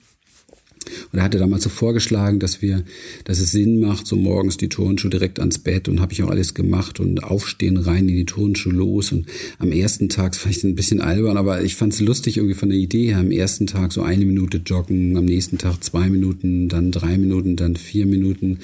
Und 1.12 1.18
er 1.18 1.24
hatte 1.24 1.38
damals 1.38 1.64
so 1.64 1.70
vorgeschlagen, 1.70 2.38
dass 2.38 2.62
wir, 2.62 2.84
dass 3.24 3.40
es 3.40 3.52
Sinn 3.52 3.80
macht, 3.80 4.06
so 4.06 4.16
morgens 4.16 4.56
die 4.56 4.68
Turnschuhe 4.68 5.10
direkt 5.10 5.38
ans 5.38 5.58
Bett 5.58 5.88
und 5.88 6.00
habe 6.00 6.12
ich 6.12 6.22
auch 6.22 6.30
alles 6.30 6.54
gemacht 6.54 7.00
und 7.00 7.22
aufstehen 7.22 7.76
rein 7.76 8.08
in 8.08 8.16
die 8.16 8.24
Turnschuhe 8.24 8.72
los. 8.72 9.12
Und 9.12 9.26
am 9.58 9.72
ersten 9.72 10.08
Tag 10.08 10.36
ich 10.50 10.64
ein 10.64 10.74
bisschen 10.74 11.00
albern, 11.00 11.36
aber 11.36 11.62
ich 11.62 11.76
fand 11.76 11.92
es 11.92 12.00
lustig 12.00 12.36
irgendwie 12.36 12.54
von 12.54 12.68
der 12.68 12.78
Idee 12.78 13.08
her. 13.08 13.18
Am 13.18 13.30
ersten 13.30 13.66
Tag 13.66 13.92
so 13.92 14.02
eine 14.02 14.24
Minute 14.24 14.58
joggen, 14.58 15.16
am 15.16 15.24
nächsten 15.24 15.58
Tag 15.58 15.82
zwei 15.82 16.08
Minuten, 16.08 16.68
dann 16.68 16.90
drei 16.90 17.18
Minuten, 17.18 17.56
dann 17.56 17.76
vier 17.76 18.06
Minuten. 18.06 18.58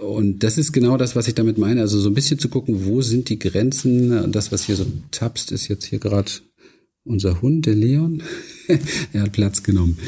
Und 0.00 0.42
das 0.42 0.58
ist 0.58 0.72
genau 0.72 0.96
das, 0.96 1.16
was 1.16 1.28
ich 1.28 1.34
damit 1.34 1.58
meine. 1.58 1.80
Also 1.80 1.98
so 1.98 2.10
ein 2.10 2.14
bisschen 2.14 2.38
zu 2.38 2.48
gucken, 2.48 2.86
wo 2.86 3.02
sind 3.02 3.28
die 3.28 3.38
Grenzen. 3.38 4.32
Das, 4.32 4.52
was 4.52 4.64
hier 4.64 4.76
so 4.76 4.86
tapst, 5.10 5.52
ist 5.52 5.68
jetzt 5.68 5.84
hier 5.84 5.98
gerade 5.98 6.30
unser 7.04 7.42
Hund, 7.42 7.66
der 7.66 7.74
Leon. 7.74 8.22
er 9.12 9.22
hat 9.22 9.32
Platz 9.32 9.62
genommen. 9.62 9.98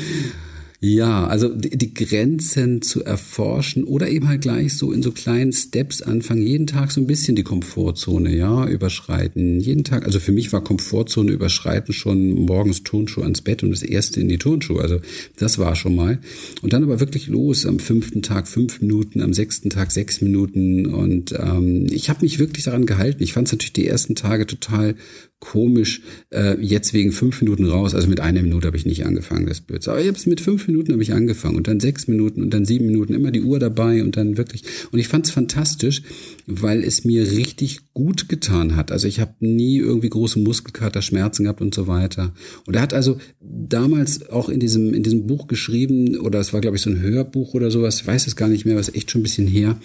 Ja, 0.80 1.26
also 1.26 1.48
die, 1.48 1.78
die, 1.78 1.94
Grenzen 1.94 2.82
zu 2.82 3.02
erforschen 3.04 3.84
oder 3.84 4.08
eben 4.10 4.28
halt 4.28 4.42
gleich 4.42 4.76
so 4.76 4.92
in 4.92 5.02
so 5.02 5.12
kleinen 5.12 5.52
Steps 5.52 6.02
anfangen, 6.02 6.42
jeden 6.42 6.66
Tag 6.66 6.90
so 6.90 7.00
ein 7.00 7.06
bisschen 7.06 7.36
die 7.36 7.42
Komfortzone, 7.42 8.34
ja, 8.36 8.66
überschreiten. 8.66 9.60
Jeden 9.60 9.84
Tag, 9.84 10.04
also 10.04 10.20
für 10.20 10.32
mich 10.32 10.52
war 10.52 10.62
Komfortzone 10.62 11.32
überschreiten 11.32 11.94
schon 11.94 12.32
morgens 12.32 12.82
Turnschuhe 12.82 13.24
ans 13.24 13.40
Bett 13.40 13.62
und 13.62 13.70
das 13.70 13.82
erste 13.82 14.20
in 14.20 14.28
die 14.28 14.38
Turnschuhe. 14.38 14.82
Also 14.82 15.00
das 15.36 15.58
war 15.58 15.74
schon 15.74 15.94
mal. 15.94 16.18
Und 16.60 16.72
dann 16.72 16.82
aber 16.82 17.00
wirklich 17.00 17.28
los, 17.28 17.64
am 17.64 17.78
fünften 17.78 18.20
Tag 18.20 18.46
fünf 18.46 18.80
Minuten, 18.82 19.22
am 19.22 19.32
sechsten 19.32 19.70
Tag 19.70 19.90
sechs 19.90 20.20
Minuten. 20.20 20.86
Und 20.86 21.32
ähm, 21.32 21.86
ich 21.90 22.10
habe 22.10 22.22
mich 22.22 22.38
wirklich 22.38 22.64
daran 22.64 22.84
gehalten. 22.84 23.22
Ich 23.22 23.32
fand 23.32 23.48
es 23.48 23.52
natürlich 23.52 23.72
die 23.72 23.86
ersten 23.86 24.16
Tage 24.16 24.46
total 24.46 24.96
komisch, 25.44 26.00
äh, 26.30 26.58
jetzt 26.60 26.94
wegen 26.94 27.12
fünf 27.12 27.40
Minuten 27.42 27.66
raus. 27.66 27.94
Also 27.94 28.08
mit 28.08 28.20
einer 28.20 28.42
Minute 28.42 28.66
habe 28.66 28.78
ich 28.78 28.86
nicht 28.86 29.04
angefangen, 29.04 29.46
das 29.46 29.60
Blödsinn. 29.60 29.92
Aber 29.92 30.00
ich 30.00 30.08
habe 30.08 30.16
es 30.16 30.24
mit 30.24 30.40
fünf 30.40 30.66
Minuten 30.66 30.92
habe 30.92 31.02
ich 31.02 31.12
angefangen 31.12 31.56
und 31.56 31.68
dann 31.68 31.80
sechs 31.80 32.08
Minuten 32.08 32.42
und 32.42 32.54
dann 32.54 32.64
sieben 32.64 32.86
Minuten, 32.86 33.12
immer 33.12 33.30
die 33.30 33.42
Uhr 33.42 33.58
dabei 33.58 34.02
und 34.02 34.16
dann 34.16 34.38
wirklich. 34.38 34.64
Und 34.90 34.98
ich 34.98 35.08
fand 35.08 35.26
es 35.26 35.32
fantastisch, 35.32 36.02
weil 36.46 36.82
es 36.82 37.04
mir 37.04 37.30
richtig 37.30 37.92
gut 37.92 38.28
getan 38.30 38.74
hat. 38.74 38.90
Also 38.90 39.06
ich 39.06 39.20
habe 39.20 39.34
nie 39.40 39.78
irgendwie 39.78 40.08
große 40.08 40.38
Muskelkater, 40.38 41.02
Schmerzen 41.02 41.44
gehabt 41.44 41.60
und 41.60 41.74
so 41.74 41.86
weiter. 41.86 42.32
Und 42.66 42.74
er 42.74 42.82
hat 42.82 42.94
also 42.94 43.18
damals 43.40 44.30
auch 44.30 44.48
in 44.48 44.60
diesem, 44.60 44.94
in 44.94 45.02
diesem 45.02 45.26
Buch 45.26 45.46
geschrieben, 45.46 46.18
oder 46.18 46.40
es 46.40 46.54
war, 46.54 46.62
glaube 46.62 46.76
ich, 46.76 46.82
so 46.82 46.90
ein 46.90 47.02
Hörbuch 47.02 47.52
oder 47.52 47.70
sowas, 47.70 48.00
ich 48.00 48.06
weiß 48.06 48.26
es 48.26 48.36
gar 48.36 48.48
nicht 48.48 48.64
mehr, 48.64 48.76
was 48.76 48.94
echt 48.94 49.10
schon 49.10 49.20
ein 49.20 49.24
bisschen 49.24 49.46
her, 49.46 49.78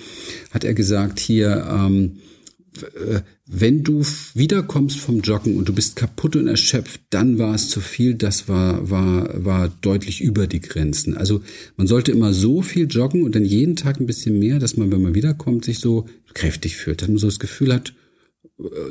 hat 0.51 0.63
er 0.63 0.74
gesagt, 0.74 1.20
hier, 1.20 1.68
ähm, 1.70 2.13
äh, 2.13 2.30
wenn 3.46 3.84
du 3.84 4.04
wiederkommst 4.34 4.98
vom 4.98 5.22
Joggen 5.22 5.58
und 5.58 5.68
du 5.68 5.74
bist 5.74 5.96
kaputt 5.96 6.36
und 6.36 6.48
erschöpft, 6.48 7.02
dann 7.10 7.40
war 7.40 7.56
es 7.56 7.70
zu 7.70 7.82
viel, 7.82 8.14
das 8.16 8.48
war, 8.48 8.90
war, 8.90 9.44
war 9.44 9.70
deutlich 9.82 10.22
über 10.22 10.48
die 10.48 10.62
Grenzen. 10.62 11.18
Also 11.18 11.42
man 11.78 11.88
sollte 11.88 12.12
immer 12.12 12.34
so 12.34 12.62
viel 12.62 12.88
joggen 12.88 13.24
und 13.24 13.36
dann 13.36 13.46
jeden 13.46 13.76
Tag 13.76 14.00
ein 14.00 14.06
bisschen 14.06 14.38
mehr, 14.38 14.60
dass 14.60 14.78
man, 14.78 14.92
wenn 14.92 15.02
man 15.02 15.16
wiederkommt, 15.16 15.66
sich 15.66 15.80
so 15.80 16.08
kräftig 16.34 16.78
fühlt, 16.78 17.02
dass 17.02 17.10
man 17.10 17.18
so 17.18 17.28
das 17.28 17.40
Gefühl 17.40 17.74
hat, 17.74 17.94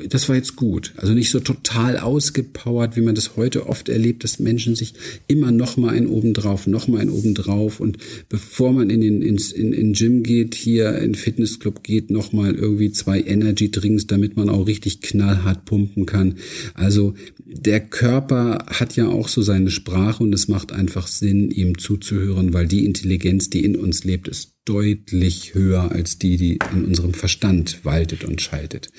das 0.08 0.28
war 0.28 0.37
jetzt 0.37 0.56
gut. 0.56 0.94
Also 0.96 1.12
nicht 1.12 1.30
so 1.30 1.40
total 1.40 1.98
ausgepowert, 1.98 2.96
wie 2.96 3.02
man 3.02 3.14
das 3.14 3.37
heute 3.37 3.66
oft 3.66 3.90
erlebt, 3.90 4.25
dass 4.25 4.38
Menschen 4.38 4.75
sich 4.75 4.94
immer 5.26 5.52
noch 5.52 5.76
mal 5.76 5.90
ein 5.90 6.06
obendrauf, 6.06 6.66
noch 6.66 6.88
mal 6.88 7.00
ein 7.00 7.10
obendrauf 7.10 7.78
und 7.78 7.98
bevor 8.30 8.72
man 8.72 8.88
in 8.88 9.02
den 9.02 9.20
ins 9.20 9.52
in, 9.52 9.75
in 9.75 9.92
Gym 9.92 10.22
geht, 10.22 10.54
hier 10.54 10.98
in 10.98 11.14
Fitnessclub 11.14 11.82
geht, 11.82 12.10
noch 12.10 12.32
mal 12.32 12.54
irgendwie 12.54 12.92
zwei 12.92 13.20
Energy 13.20 13.70
Drinks, 13.70 14.06
damit 14.06 14.37
man 14.37 14.48
auch 14.48 14.66
richtig 14.66 15.02
knallhart 15.02 15.66
pumpen 15.66 16.06
kann. 16.06 16.37
Also 16.72 17.14
der 17.44 17.80
Körper 17.80 18.64
hat 18.68 18.96
ja 18.96 19.06
auch 19.08 19.28
so 19.28 19.42
seine 19.42 19.70
Sprache 19.70 20.22
und 20.22 20.32
es 20.32 20.48
macht 20.48 20.72
einfach 20.72 21.06
Sinn, 21.06 21.50
ihm 21.50 21.76
zuzuhören, 21.78 22.54
weil 22.54 22.66
die 22.66 22.87
Intelligenz, 22.87 23.50
die 23.50 23.64
in 23.64 23.76
uns 23.76 24.04
lebt, 24.04 24.28
ist 24.28 24.57
deutlich 24.68 25.54
höher 25.54 25.90
als 25.92 26.18
die, 26.18 26.37
die 26.37 26.58
in 26.72 26.84
unserem 26.84 27.14
Verstand 27.14 27.84
waltet 27.84 28.25
und 28.25 28.42
schaltet. 28.42 28.90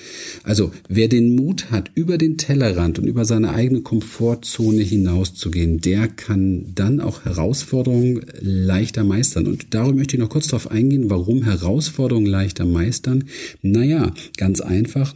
Also 0.42 0.72
wer 0.88 1.08
den 1.08 1.36
Mut 1.36 1.70
hat, 1.70 1.90
über 1.94 2.18
den 2.18 2.36
Tellerrand 2.36 2.98
und 2.98 3.06
über 3.06 3.24
seine 3.24 3.52
eigene 3.52 3.82
Komfortzone 3.82 4.82
hinauszugehen, 4.82 5.80
der 5.80 6.08
kann 6.08 6.72
dann 6.74 7.00
auch 7.00 7.24
Herausforderungen 7.24 8.22
leichter 8.40 9.04
meistern. 9.04 9.46
Und 9.46 9.72
darum 9.74 9.96
möchte 9.96 10.16
ich 10.16 10.20
noch 10.20 10.28
kurz 10.28 10.48
darauf 10.48 10.70
eingehen, 10.70 11.10
warum 11.10 11.44
Herausforderungen 11.44 12.26
leichter 12.26 12.64
meistern. 12.64 13.24
Naja, 13.62 14.12
ganz 14.36 14.60
einfach 14.60 15.14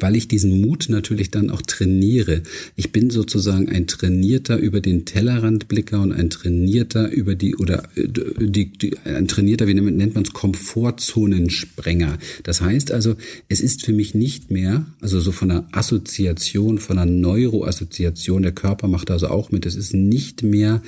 weil 0.00 0.16
ich 0.16 0.28
diesen 0.28 0.60
Mut 0.60 0.86
natürlich 0.88 1.30
dann 1.30 1.50
auch 1.50 1.62
trainiere. 1.62 2.42
Ich 2.76 2.92
bin 2.92 3.10
sozusagen 3.10 3.68
ein 3.68 3.86
trainierter 3.86 4.58
über 4.58 4.80
den 4.80 5.04
Tellerrandblicker 5.04 6.00
und 6.00 6.12
ein 6.12 6.30
trainierter 6.30 7.10
über 7.10 7.34
die 7.34 7.56
oder 7.56 7.84
äh, 7.96 8.08
die, 8.08 8.72
die 8.72 8.96
ein 9.04 9.28
trainierter, 9.28 9.66
wie 9.66 9.74
nennt 9.74 10.14
man 10.14 10.24
es, 10.24 10.32
Komfortzonensprenger. 10.32 12.18
Das 12.42 12.60
heißt 12.60 12.92
also, 12.92 13.16
es 13.48 13.60
ist 13.60 13.84
für 13.84 13.92
mich 13.92 14.14
nicht 14.14 14.50
mehr, 14.50 14.86
also 15.00 15.20
so 15.20 15.32
von 15.32 15.50
einer 15.50 15.68
Assoziation, 15.72 16.78
von 16.78 16.98
einer 16.98 17.10
Neuroassoziation, 17.10 18.42
der 18.42 18.52
Körper 18.52 18.88
macht 18.88 19.10
also 19.10 19.28
auch 19.28 19.50
mit, 19.50 19.66
es 19.66 19.76
ist 19.76 19.94
nicht 19.94 20.42
mehr 20.42 20.82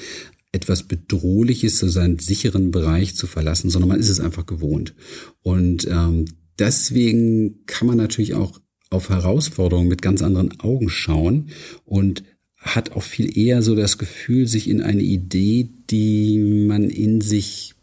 etwas 0.52 0.82
Bedrohliches, 0.82 1.78
so 1.78 1.88
seinen 1.88 2.18
sicheren 2.18 2.70
Bereich 2.70 3.14
zu 3.14 3.26
verlassen, 3.26 3.70
sondern 3.70 3.90
man 3.90 4.00
ist 4.00 4.08
es 4.08 4.20
einfach 4.20 4.46
gewohnt. 4.46 4.94
Und 5.42 5.86
ähm, 5.88 6.24
deswegen 6.58 7.64
kann 7.66 7.86
man 7.86 7.96
natürlich 7.96 8.34
auch 8.34 8.60
auf 8.90 9.08
Herausforderungen 9.08 9.88
mit 9.88 10.02
ganz 10.02 10.20
anderen 10.20 10.60
Augen 10.60 10.88
schauen 10.88 11.50
und 11.84 12.24
hat 12.56 12.92
auch 12.92 13.02
viel 13.02 13.38
eher 13.38 13.62
so 13.62 13.74
das 13.74 13.96
Gefühl, 13.96 14.46
sich 14.46 14.68
in 14.68 14.82
eine 14.82 15.02
Idee, 15.02 15.68
die 15.90 16.38
man 16.38 16.90
in 16.90 17.20
sich 17.20 17.74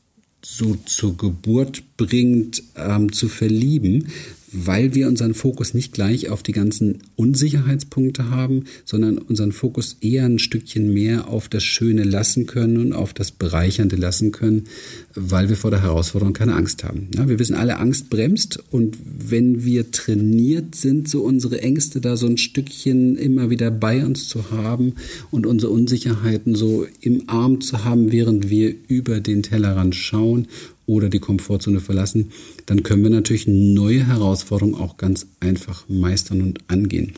so 0.44 0.76
zur 0.86 1.18
Geburt 1.18 1.98
bringt, 1.98 2.62
ähm, 2.76 3.12
zu 3.12 3.28
verlieben, 3.28 4.10
weil 4.51 4.96
wir 4.96 5.08
unseren 5.08 5.34
Fokus 5.34 5.74
nicht 5.74 5.94
gleich 5.94 6.30
auf 6.30 6.42
die 6.42 6.54
ganzen 6.54 7.00
Unsicherheitspunkte 7.16 8.30
haben, 8.30 8.63
sondern 8.86 9.18
unseren 9.18 9.51
Fokus 9.51 9.98
eher 10.00 10.25
ein 10.25 10.39
Stückchen 10.39 10.94
mehr 10.94 11.27
auf 11.27 11.50
das 11.50 11.63
Schöne 11.63 12.04
lassen 12.04 12.46
können 12.46 12.77
und 12.77 12.94
auf 12.94 13.13
das 13.13 13.32
Bereichernde 13.32 13.98
lassen 13.98 14.32
können, 14.32 14.66
weil 15.16 15.50
wir 15.50 15.58
vor 15.58 15.72
der 15.72 15.82
Herausforderung 15.82 16.34
keine 16.34 16.56
Angst 16.56 16.84
haben. 16.84 17.10
Ja, 17.16 17.27
wir 17.27 17.39
wissen 17.39 17.56
alle, 17.56 17.77
Angst 17.77 18.10
bremst 18.10 18.63
und 18.72 18.98
wenn 19.04 19.66
wir 19.66 19.92
trainiert 19.92 20.75
sind, 20.75 21.10
so 21.10 21.24
unsere 21.24 21.62
Ängste 21.62 22.00
da 22.00 22.16
so 22.16 22.27
ein 22.27 22.38
Stückchen 22.38 23.18
immer 23.18 23.50
wieder 23.50 23.70
bei 23.70 24.06
uns 24.06 24.30
zu 24.30 24.51
haben 24.51 24.94
und 25.30 25.46
unsere 25.46 25.72
Unsicherheiten 25.74 26.56
so 26.56 26.88
im 27.01 27.24
Arm 27.27 27.60
zu 27.60 27.84
haben, 27.84 28.12
während 28.12 28.50
wir 28.50 28.74
über 28.88 29.20
den 29.20 29.44
Tellerrand 29.44 29.96
schauen 29.96 30.48
oder 30.88 31.10
die 31.10 31.20
Komfortzone 31.20 31.79
verlassen, 31.79 32.32
dann 32.65 32.82
können 32.82 33.03
wir 33.03 33.12
natürlich 33.12 33.46
neue 33.46 34.08
Herausforderungen 34.08 34.75
auch 34.82 34.98
ganz 34.98 35.27
einfach 35.39 35.88
meistern 35.88 36.41
und 36.41 36.60
angehen. 36.67 37.13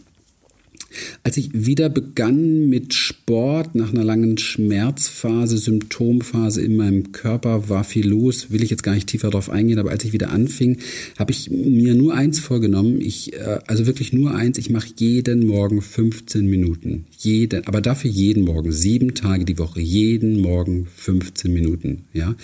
Als 1.23 1.37
ich 1.37 1.49
wieder 1.53 1.89
begann 1.89 2.69
mit 2.69 2.93
Sport 2.93 3.75
nach 3.75 3.91
einer 3.91 4.03
langen 4.03 4.37
Schmerzphase, 4.37 5.57
Symptomphase 5.57 6.61
in 6.61 6.75
meinem 6.75 7.11
Körper, 7.11 7.69
war 7.69 7.83
viel 7.83 8.07
los, 8.07 8.51
will 8.51 8.63
ich 8.63 8.69
jetzt 8.69 8.83
gar 8.83 8.95
nicht 8.95 9.07
tiefer 9.07 9.29
darauf 9.29 9.49
eingehen, 9.49 9.79
aber 9.79 9.91
als 9.91 10.03
ich 10.03 10.13
wieder 10.13 10.31
anfing, 10.31 10.77
habe 11.17 11.31
ich 11.31 11.49
mir 11.51 11.93
nur 11.93 12.15
eins 12.15 12.39
vorgenommen, 12.39 12.99
ich, 13.01 13.33
äh, 13.33 13.59
also 13.67 13.85
wirklich 13.85 14.13
nur 14.13 14.33
eins, 14.33 14.57
ich 14.57 14.69
mache 14.69 14.89
jeden 14.97 15.45
Morgen 15.45 15.81
15 15.81 16.45
Minuten. 16.45 17.05
Jeden, 17.17 17.67
aber 17.67 17.81
dafür 17.81 18.09
jeden 18.09 18.43
Morgen, 18.43 18.71
sieben 18.71 19.13
Tage 19.13 19.45
die 19.45 19.59
Woche, 19.59 19.81
jeden 19.81 20.41
Morgen 20.41 20.87
15 20.95 21.53
Minuten, 21.53 22.05
ja. 22.13 22.35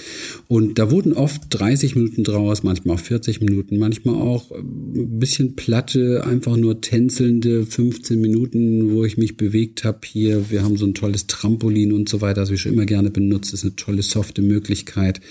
Und 0.48 0.78
da 0.78 0.92
wurden 0.92 1.14
oft 1.14 1.42
30 1.50 1.96
Minuten 1.96 2.24
draus, 2.24 2.64
manchmal 2.64 2.96
auch 2.96 3.00
40 3.00 3.42
Minuten, 3.42 3.78
manchmal 3.78 4.16
auch 4.16 4.52
ein 4.52 5.20
bisschen 5.20 5.56
platte, 5.56 6.26
einfach 6.26 6.58
nur 6.58 6.82
tänzelnde 6.82 7.66
15 7.66 8.22
Minuten 8.22 8.35
Minuten, 8.36 8.92
wo 8.92 9.06
ich 9.06 9.18
mich 9.18 9.38
bewegt 9.38 9.84
habe 9.84 10.00
hier. 10.06 10.50
Wir 10.50 10.64
haben 10.64 10.78
so 10.78 10.86
ein 10.86 10.94
tolles 10.94 11.28
Trampolin 11.28 11.94
und 11.94 12.10
so 12.10 12.22
weiter, 12.22 12.42
das 12.42 12.52
ich 12.52 12.62
schon 12.62 12.74
immer 12.74 12.86
gerne 12.86 13.10
benutzt. 13.10 13.54
Das 13.54 13.62
ist 13.62 13.66
eine 13.66 13.76
tolle 13.76 14.02
softe 14.04 14.42
Möglichkeit. 14.42 15.22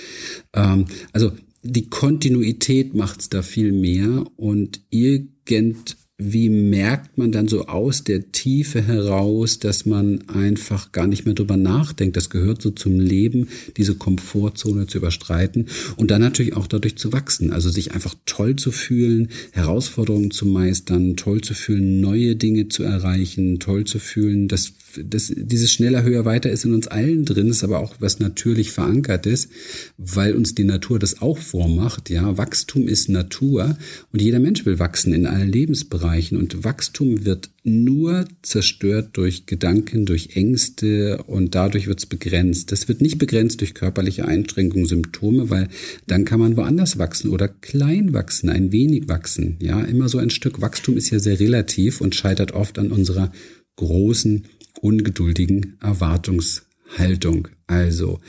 Ähm, 0.54 0.87
also 1.12 1.32
die 1.62 1.88
Kontinuität 1.88 2.94
macht's 2.94 3.28
da 3.28 3.42
viel 3.42 3.73
mehr 3.73 4.25
und 4.37 4.80
irgend 4.90 5.96
wie 6.16 6.49
merkt 6.49 7.18
man 7.18 7.33
dann 7.33 7.49
so 7.49 7.66
aus 7.66 8.04
der 8.04 8.30
Tiefe 8.30 8.80
heraus, 8.80 9.59
dass 9.59 9.85
man 9.85 10.28
einfach 10.28 10.92
gar 10.92 11.09
nicht 11.09 11.25
mehr 11.25 11.35
drüber 11.35 11.56
nachdenkt? 11.56 12.16
Das 12.16 12.30
gehört 12.30 12.62
so 12.62 12.71
zum 12.71 13.00
Leben, 13.00 13.49
diese 13.76 13.97
Komfortzone 13.97 14.87
zu 14.87 14.99
überstreiten 14.99 15.66
und 15.97 16.12
dann 16.12 16.21
natürlich 16.21 16.54
auch 16.54 16.68
dadurch 16.68 16.97
zu 16.97 17.12
wachsen. 17.12 17.52
Also 17.52 17.68
sich 17.68 17.92
einfach 17.92 18.14
toll 18.26 18.54
zu 18.54 18.71
fühlen, 18.71 19.28
Herausforderungen 19.50 20.30
zu 20.30 20.47
meistern, 20.47 21.16
toll 21.16 21.40
zu 21.40 21.52
fühlen, 21.52 22.00
neue 22.00 22.37
Dinge 22.37 22.68
zu 22.68 22.85
erreichen, 22.85 23.59
toll 23.59 23.85
zu 23.85 23.99
fühlen, 23.99 24.47
dass 24.47 24.73
das, 25.02 25.32
dieses 25.34 25.72
schneller, 25.72 26.02
höher, 26.02 26.24
weiter 26.24 26.50
ist 26.50 26.64
in 26.64 26.74
uns 26.74 26.88
allen 26.88 27.24
drin, 27.24 27.48
ist 27.48 27.64
aber 27.64 27.80
auch 27.80 27.96
was 28.00 28.20
natürlich 28.20 28.70
verankert 28.70 29.26
ist, 29.26 29.50
weil 29.96 30.34
uns 30.34 30.54
die 30.54 30.64
Natur 30.64 30.98
das 30.98 31.20
auch 31.22 31.38
vormacht. 31.38 32.10
Ja, 32.10 32.36
Wachstum 32.36 32.88
ist 32.88 33.08
Natur 33.08 33.76
und 34.12 34.22
jeder 34.22 34.40
Mensch 34.40 34.66
will 34.66 34.78
wachsen 34.78 35.12
in 35.12 35.26
allen 35.26 35.50
Lebensbereichen 35.50 36.38
und 36.38 36.64
Wachstum 36.64 37.24
wird 37.24 37.50
nur 37.64 38.26
zerstört 38.42 39.10
durch 39.14 39.46
Gedanken, 39.46 40.04
durch 40.04 40.36
Ängste 40.36 41.22
und 41.26 41.54
dadurch 41.54 41.86
wird 41.86 41.98
es 41.98 42.06
begrenzt. 42.06 42.72
Das 42.72 42.88
wird 42.88 43.00
nicht 43.00 43.18
begrenzt 43.18 43.60
durch 43.60 43.74
körperliche 43.74 44.26
Einschränkungen, 44.26 44.86
Symptome, 44.86 45.49
weil 45.49 45.69
dann 46.06 46.26
kann 46.26 46.40
man 46.40 46.56
woanders 46.56 46.99
wachsen 46.99 47.30
oder 47.30 47.49
klein 47.49 48.12
wachsen, 48.12 48.50
ein 48.50 48.71
wenig 48.71 49.08
wachsen. 49.08 49.56
Ja, 49.60 49.80
immer 49.80 50.08
so 50.08 50.19
ein 50.19 50.30
Stück 50.30 50.60
Wachstum 50.60 50.97
ist 50.97 51.10
ja 51.10 51.19
sehr 51.19 51.40
relativ 51.40 52.02
und 52.02 52.14
scheitert 52.14 52.52
oft 52.52 52.78
an 52.78 52.92
unserer 52.92 53.32
großen 53.76 54.45
ungeduldigen 54.80 55.76
Erwartungshaltung. 55.80 57.49
Also, 57.67 58.21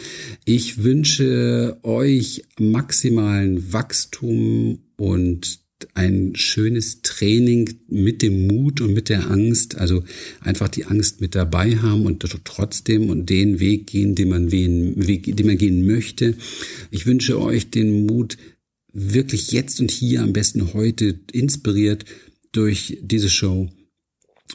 ich 0.45 0.83
wünsche 0.83 1.77
euch 1.83 2.43
maximalen 2.57 3.73
Wachstum 3.73 4.79
und 4.97 5.59
ein 5.93 6.35
schönes 6.35 7.01
Training 7.01 7.75
mit 7.89 8.21
dem 8.21 8.47
Mut 8.47 8.81
und 8.81 8.93
mit 8.93 9.09
der 9.09 9.29
Angst, 9.29 9.75
also 9.75 10.03
einfach 10.39 10.69
die 10.69 10.85
Angst 10.85 11.21
mit 11.21 11.35
dabei 11.35 11.77
haben 11.77 12.05
und 12.05 12.25
trotzdem 12.43 13.09
und 13.09 13.29
den 13.29 13.59
Weg 13.59 13.87
gehen, 13.87 14.15
den 14.15 14.29
man, 14.29 14.51
wen, 14.51 14.95
den 14.99 15.45
man 15.45 15.57
gehen 15.57 15.85
möchte. 15.85 16.35
Ich 16.91 17.05
wünsche 17.05 17.39
euch 17.39 17.69
den 17.69 18.05
Mut, 18.05 18.37
wirklich 18.93 19.51
jetzt 19.51 19.81
und 19.81 19.91
hier, 19.91 20.21
am 20.21 20.33
besten 20.33 20.73
heute, 20.73 21.19
inspiriert 21.31 22.05
durch 22.53 22.97
diese 23.01 23.29
Show, 23.29 23.69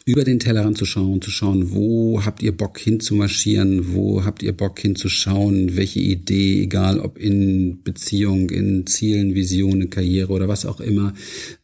über 0.05 0.25
den 0.25 0.39
Tellerrand 0.39 0.79
zu 0.79 0.85
schauen, 0.85 1.21
zu 1.21 1.31
schauen, 1.31 1.73
wo 1.73 2.25
habt 2.25 2.43
ihr 2.43 2.57
Bock 2.57 2.79
hinzumarschieren, 2.79 3.93
wo 3.95 4.25
habt 4.25 4.43
ihr 4.43 4.53
Bock 4.53 4.79
hinzuschauen, 4.79 5.77
welche 5.77 6.01
Idee, 6.01 6.63
egal 6.63 7.01
ob 7.01 7.19
in 7.19 7.83
Beziehung, 7.83 8.51
in 8.51 8.87
Zielen, 8.87 9.35
Visionen, 9.35 9.91
Karriere 9.91 10.33
oder 10.33 10.49
was 10.49 10.65
auch 10.65 10.81
immer, 10.81 11.13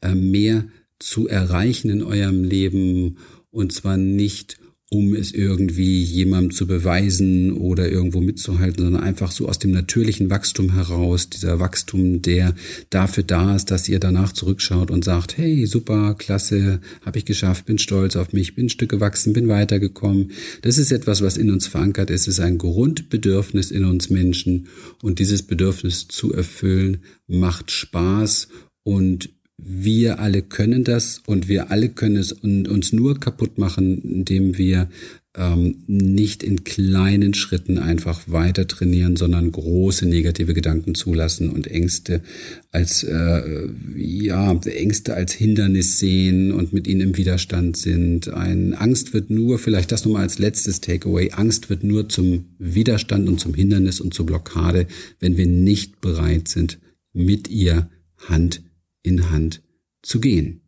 äh, 0.01 0.15
mehr 0.15 0.67
zu 0.99 1.29
erreichen 1.29 1.91
in 1.91 2.03
eurem 2.03 2.45
Leben. 2.45 3.19
Und 3.51 3.73
zwar 3.73 3.97
nicht 3.97 4.59
um 4.89 5.17
es 5.17 5.33
irgendwie 5.33 6.01
jemandem 6.01 6.53
zu 6.53 6.67
beweisen 6.67 7.53
oder 7.53 7.91
irgendwo 7.91 8.21
mitzuhalten, 8.21 8.85
sondern 8.85 9.03
einfach 9.03 9.33
so 9.33 9.49
aus 9.49 9.59
dem 9.59 9.73
natürlichen 9.73 10.31
Wachstum 10.31 10.75
heraus, 10.75 11.29
dieser 11.29 11.59
Wachstum, 11.59 12.23
der 12.23 12.55
dafür 12.91 13.25
da 13.25 13.57
ist, 13.57 13.73
dass 13.73 13.89
ihr 13.89 13.99
danach 13.99 14.33
zurückschaut 14.33 14.93
und 14.93 15.05
sagt, 15.05 15.39
hey, 15.39 15.67
super, 15.67 16.15
klasse, 16.15 16.81
habe 17.05 17.19
ich 17.19 17.25
geschafft, 17.25 17.67
bin 17.67 17.79
stolz 17.79 18.15
auf 18.15 18.33
mich, 18.33 18.55
bin 18.55 18.67
ein 18.67 18.71
Stück 18.71 18.91
gewachsen, 18.91 19.33
bin 19.33 19.49
weitergekommen. 19.49 20.31
Das 20.63 20.79
ist 20.79 20.93
etwas, 20.93 21.21
was 21.21 21.37
in 21.37 21.51
uns 21.51 21.67
verankert 21.67 22.11
ist, 22.11 22.23
es 22.23 22.39
ist 22.39 22.41
ein 22.41 22.59
Grundbedürfnis 22.59 23.73
in 23.73 23.85
uns 23.85 24.09
Menschen 24.09 24.69
und 25.03 25.19
dieses 25.19 25.43
Bedürfnis 25.43 26.07
zu 26.07 26.33
erfüllen 26.33 26.99
macht 27.27 27.73
Spaß 27.73 28.49
und 28.85 29.36
wir 29.59 30.21
alle 30.21 30.43
können 30.43 30.85
das 30.85 31.23
und 31.27 31.49
wir 31.49 31.71
alle 31.71 31.89
können 31.89 32.17
es 32.17 32.33
uns 32.33 32.93
nur 32.93 33.19
kaputt 33.19 33.59
machen, 33.59 34.03
indem 34.03 34.59
wir 34.59 34.89
ähm, 35.35 35.83
nicht 35.87 36.43
in 36.43 36.65
kleinen 36.65 37.35
Schritten 37.35 37.79
einfach 37.79 38.23
weiter 38.27 38.67
trainieren, 38.67 39.17
sondern 39.17 39.53
große 39.53 40.07
negative 40.07 40.55
Gedanken 40.55 40.95
zulassen 40.95 41.51
und 41.51 41.69
Ängste 41.69 42.23
als 42.71 43.03
äh, 43.03 43.69
ja 43.97 44.53
Ängste 44.53 45.15
als 45.15 45.33
Hindernis 45.33 45.99
sehen 45.99 46.53
und 46.53 46.73
mit 46.73 46.87
ihnen 46.87 47.01
im 47.01 47.17
Widerstand 47.17 47.77
sind. 47.77 48.29
Ein 48.29 48.75
Angst 48.75 49.15
wird 49.15 49.31
nur, 49.31 49.59
vielleicht 49.59 49.93
das 49.93 50.05
nochmal 50.05 50.23
als 50.23 50.39
letztes 50.39 50.81
Takeaway, 50.81 51.33
Angst 51.33 51.71
wird 51.71 51.83
nur 51.83 52.09
zum 52.09 52.47
Widerstand 52.59 53.29
und 53.29 53.41
zum 53.41 53.55
Hindernis 53.55 54.01
und 54.01 54.15
zur 54.15 54.27
Blockade, 54.27 54.87
wenn 55.21 55.37
wir 55.37 55.47
nicht 55.47 56.01
bereit 56.01 56.49
sind, 56.49 56.79
mit 57.13 57.49
ihr 57.49 57.89
Hand 58.29 58.63
in 59.07 59.31
Hand 59.31 59.63
zu 60.03 60.21
gehen. 60.21 60.61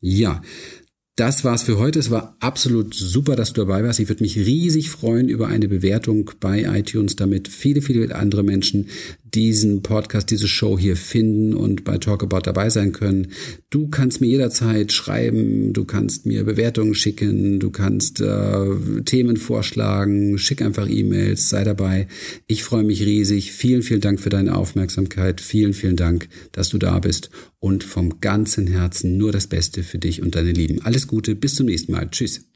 Ja, 0.00 0.42
das 1.20 1.44
war's 1.44 1.64
für 1.64 1.78
heute. 1.78 1.98
Es 1.98 2.10
war 2.10 2.34
absolut 2.40 2.94
super, 2.94 3.36
dass 3.36 3.52
du 3.52 3.60
dabei 3.60 3.84
warst. 3.84 4.00
Ich 4.00 4.08
würde 4.08 4.22
mich 4.22 4.38
riesig 4.38 4.88
freuen 4.88 5.28
über 5.28 5.48
eine 5.48 5.68
Bewertung 5.68 6.30
bei 6.40 6.62
iTunes, 6.62 7.14
damit 7.14 7.48
viele, 7.48 7.82
viele 7.82 8.14
andere 8.14 8.42
Menschen 8.42 8.86
diesen 9.22 9.82
Podcast, 9.82 10.30
diese 10.30 10.48
Show 10.48 10.78
hier 10.78 10.96
finden 10.96 11.52
und 11.52 11.84
bei 11.84 11.98
Talkabout 11.98 12.40
dabei 12.44 12.70
sein 12.70 12.92
können. 12.92 13.28
Du 13.68 13.88
kannst 13.88 14.22
mir 14.22 14.28
jederzeit 14.28 14.92
schreiben, 14.92 15.74
du 15.74 15.84
kannst 15.84 16.24
mir 16.24 16.42
Bewertungen 16.44 16.94
schicken, 16.94 17.60
du 17.60 17.70
kannst 17.70 18.22
äh, 18.22 19.02
Themen 19.04 19.36
vorschlagen, 19.36 20.38
schick 20.38 20.62
einfach 20.62 20.88
E-Mails, 20.88 21.50
sei 21.50 21.64
dabei. 21.64 22.08
Ich 22.46 22.64
freue 22.64 22.82
mich 22.82 23.02
riesig. 23.02 23.52
Vielen, 23.52 23.82
vielen 23.82 24.00
Dank 24.00 24.20
für 24.20 24.30
deine 24.30 24.56
Aufmerksamkeit. 24.56 25.42
Vielen, 25.42 25.74
vielen 25.74 25.96
Dank, 25.96 26.28
dass 26.52 26.70
du 26.70 26.78
da 26.78 26.98
bist 26.98 27.30
und 27.60 27.84
vom 27.84 28.20
ganzen 28.20 28.66
Herzen 28.66 29.16
nur 29.18 29.30
das 29.32 29.46
Beste 29.46 29.84
für 29.84 29.98
dich 29.98 30.22
und 30.22 30.34
deine 30.34 30.52
Lieben. 30.52 30.80
Alles 30.82 31.06
Gute, 31.06 31.36
bis 31.36 31.54
zum 31.54 31.66
nächsten 31.66 31.92
Mal. 31.92 32.08
Tschüss. 32.10 32.46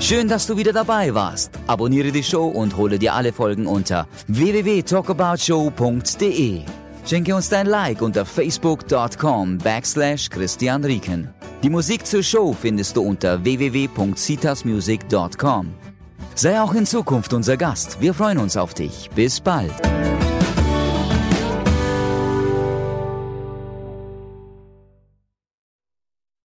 Schön, 0.00 0.26
dass 0.26 0.48
du 0.48 0.56
wieder 0.56 0.72
dabei 0.72 1.14
warst. 1.14 1.52
Abonniere 1.68 2.10
die 2.10 2.24
Show 2.24 2.48
und 2.48 2.76
hole 2.76 2.98
dir 2.98 3.14
alle 3.14 3.32
Folgen 3.32 3.68
unter 3.68 4.08
www.talkaboutshow.de. 4.26 6.62
Schenke 7.06 7.36
uns 7.36 7.48
dein 7.48 7.66
Like 7.66 8.02
unter 8.02 8.26
facebook.com 8.26 9.58
backslash 9.58 10.28
Christian 10.28 10.84
Rieken. 10.84 11.28
Die 11.62 11.70
Musik 11.70 12.04
zur 12.06 12.24
Show 12.24 12.54
findest 12.54 12.96
du 12.96 13.02
unter 13.02 13.44
www.citasmusic.com. 13.44 15.79
Sei 16.40 16.58
auch 16.58 16.72
in 16.72 16.86
Zukunft 16.86 17.34
unser 17.34 17.58
Gast. 17.58 17.98
Wir 18.00 18.14
freuen 18.14 18.38
uns 18.38 18.56
auf 18.56 18.72
dich. 18.72 19.10
Bis 19.14 19.42
bald. 19.42 19.74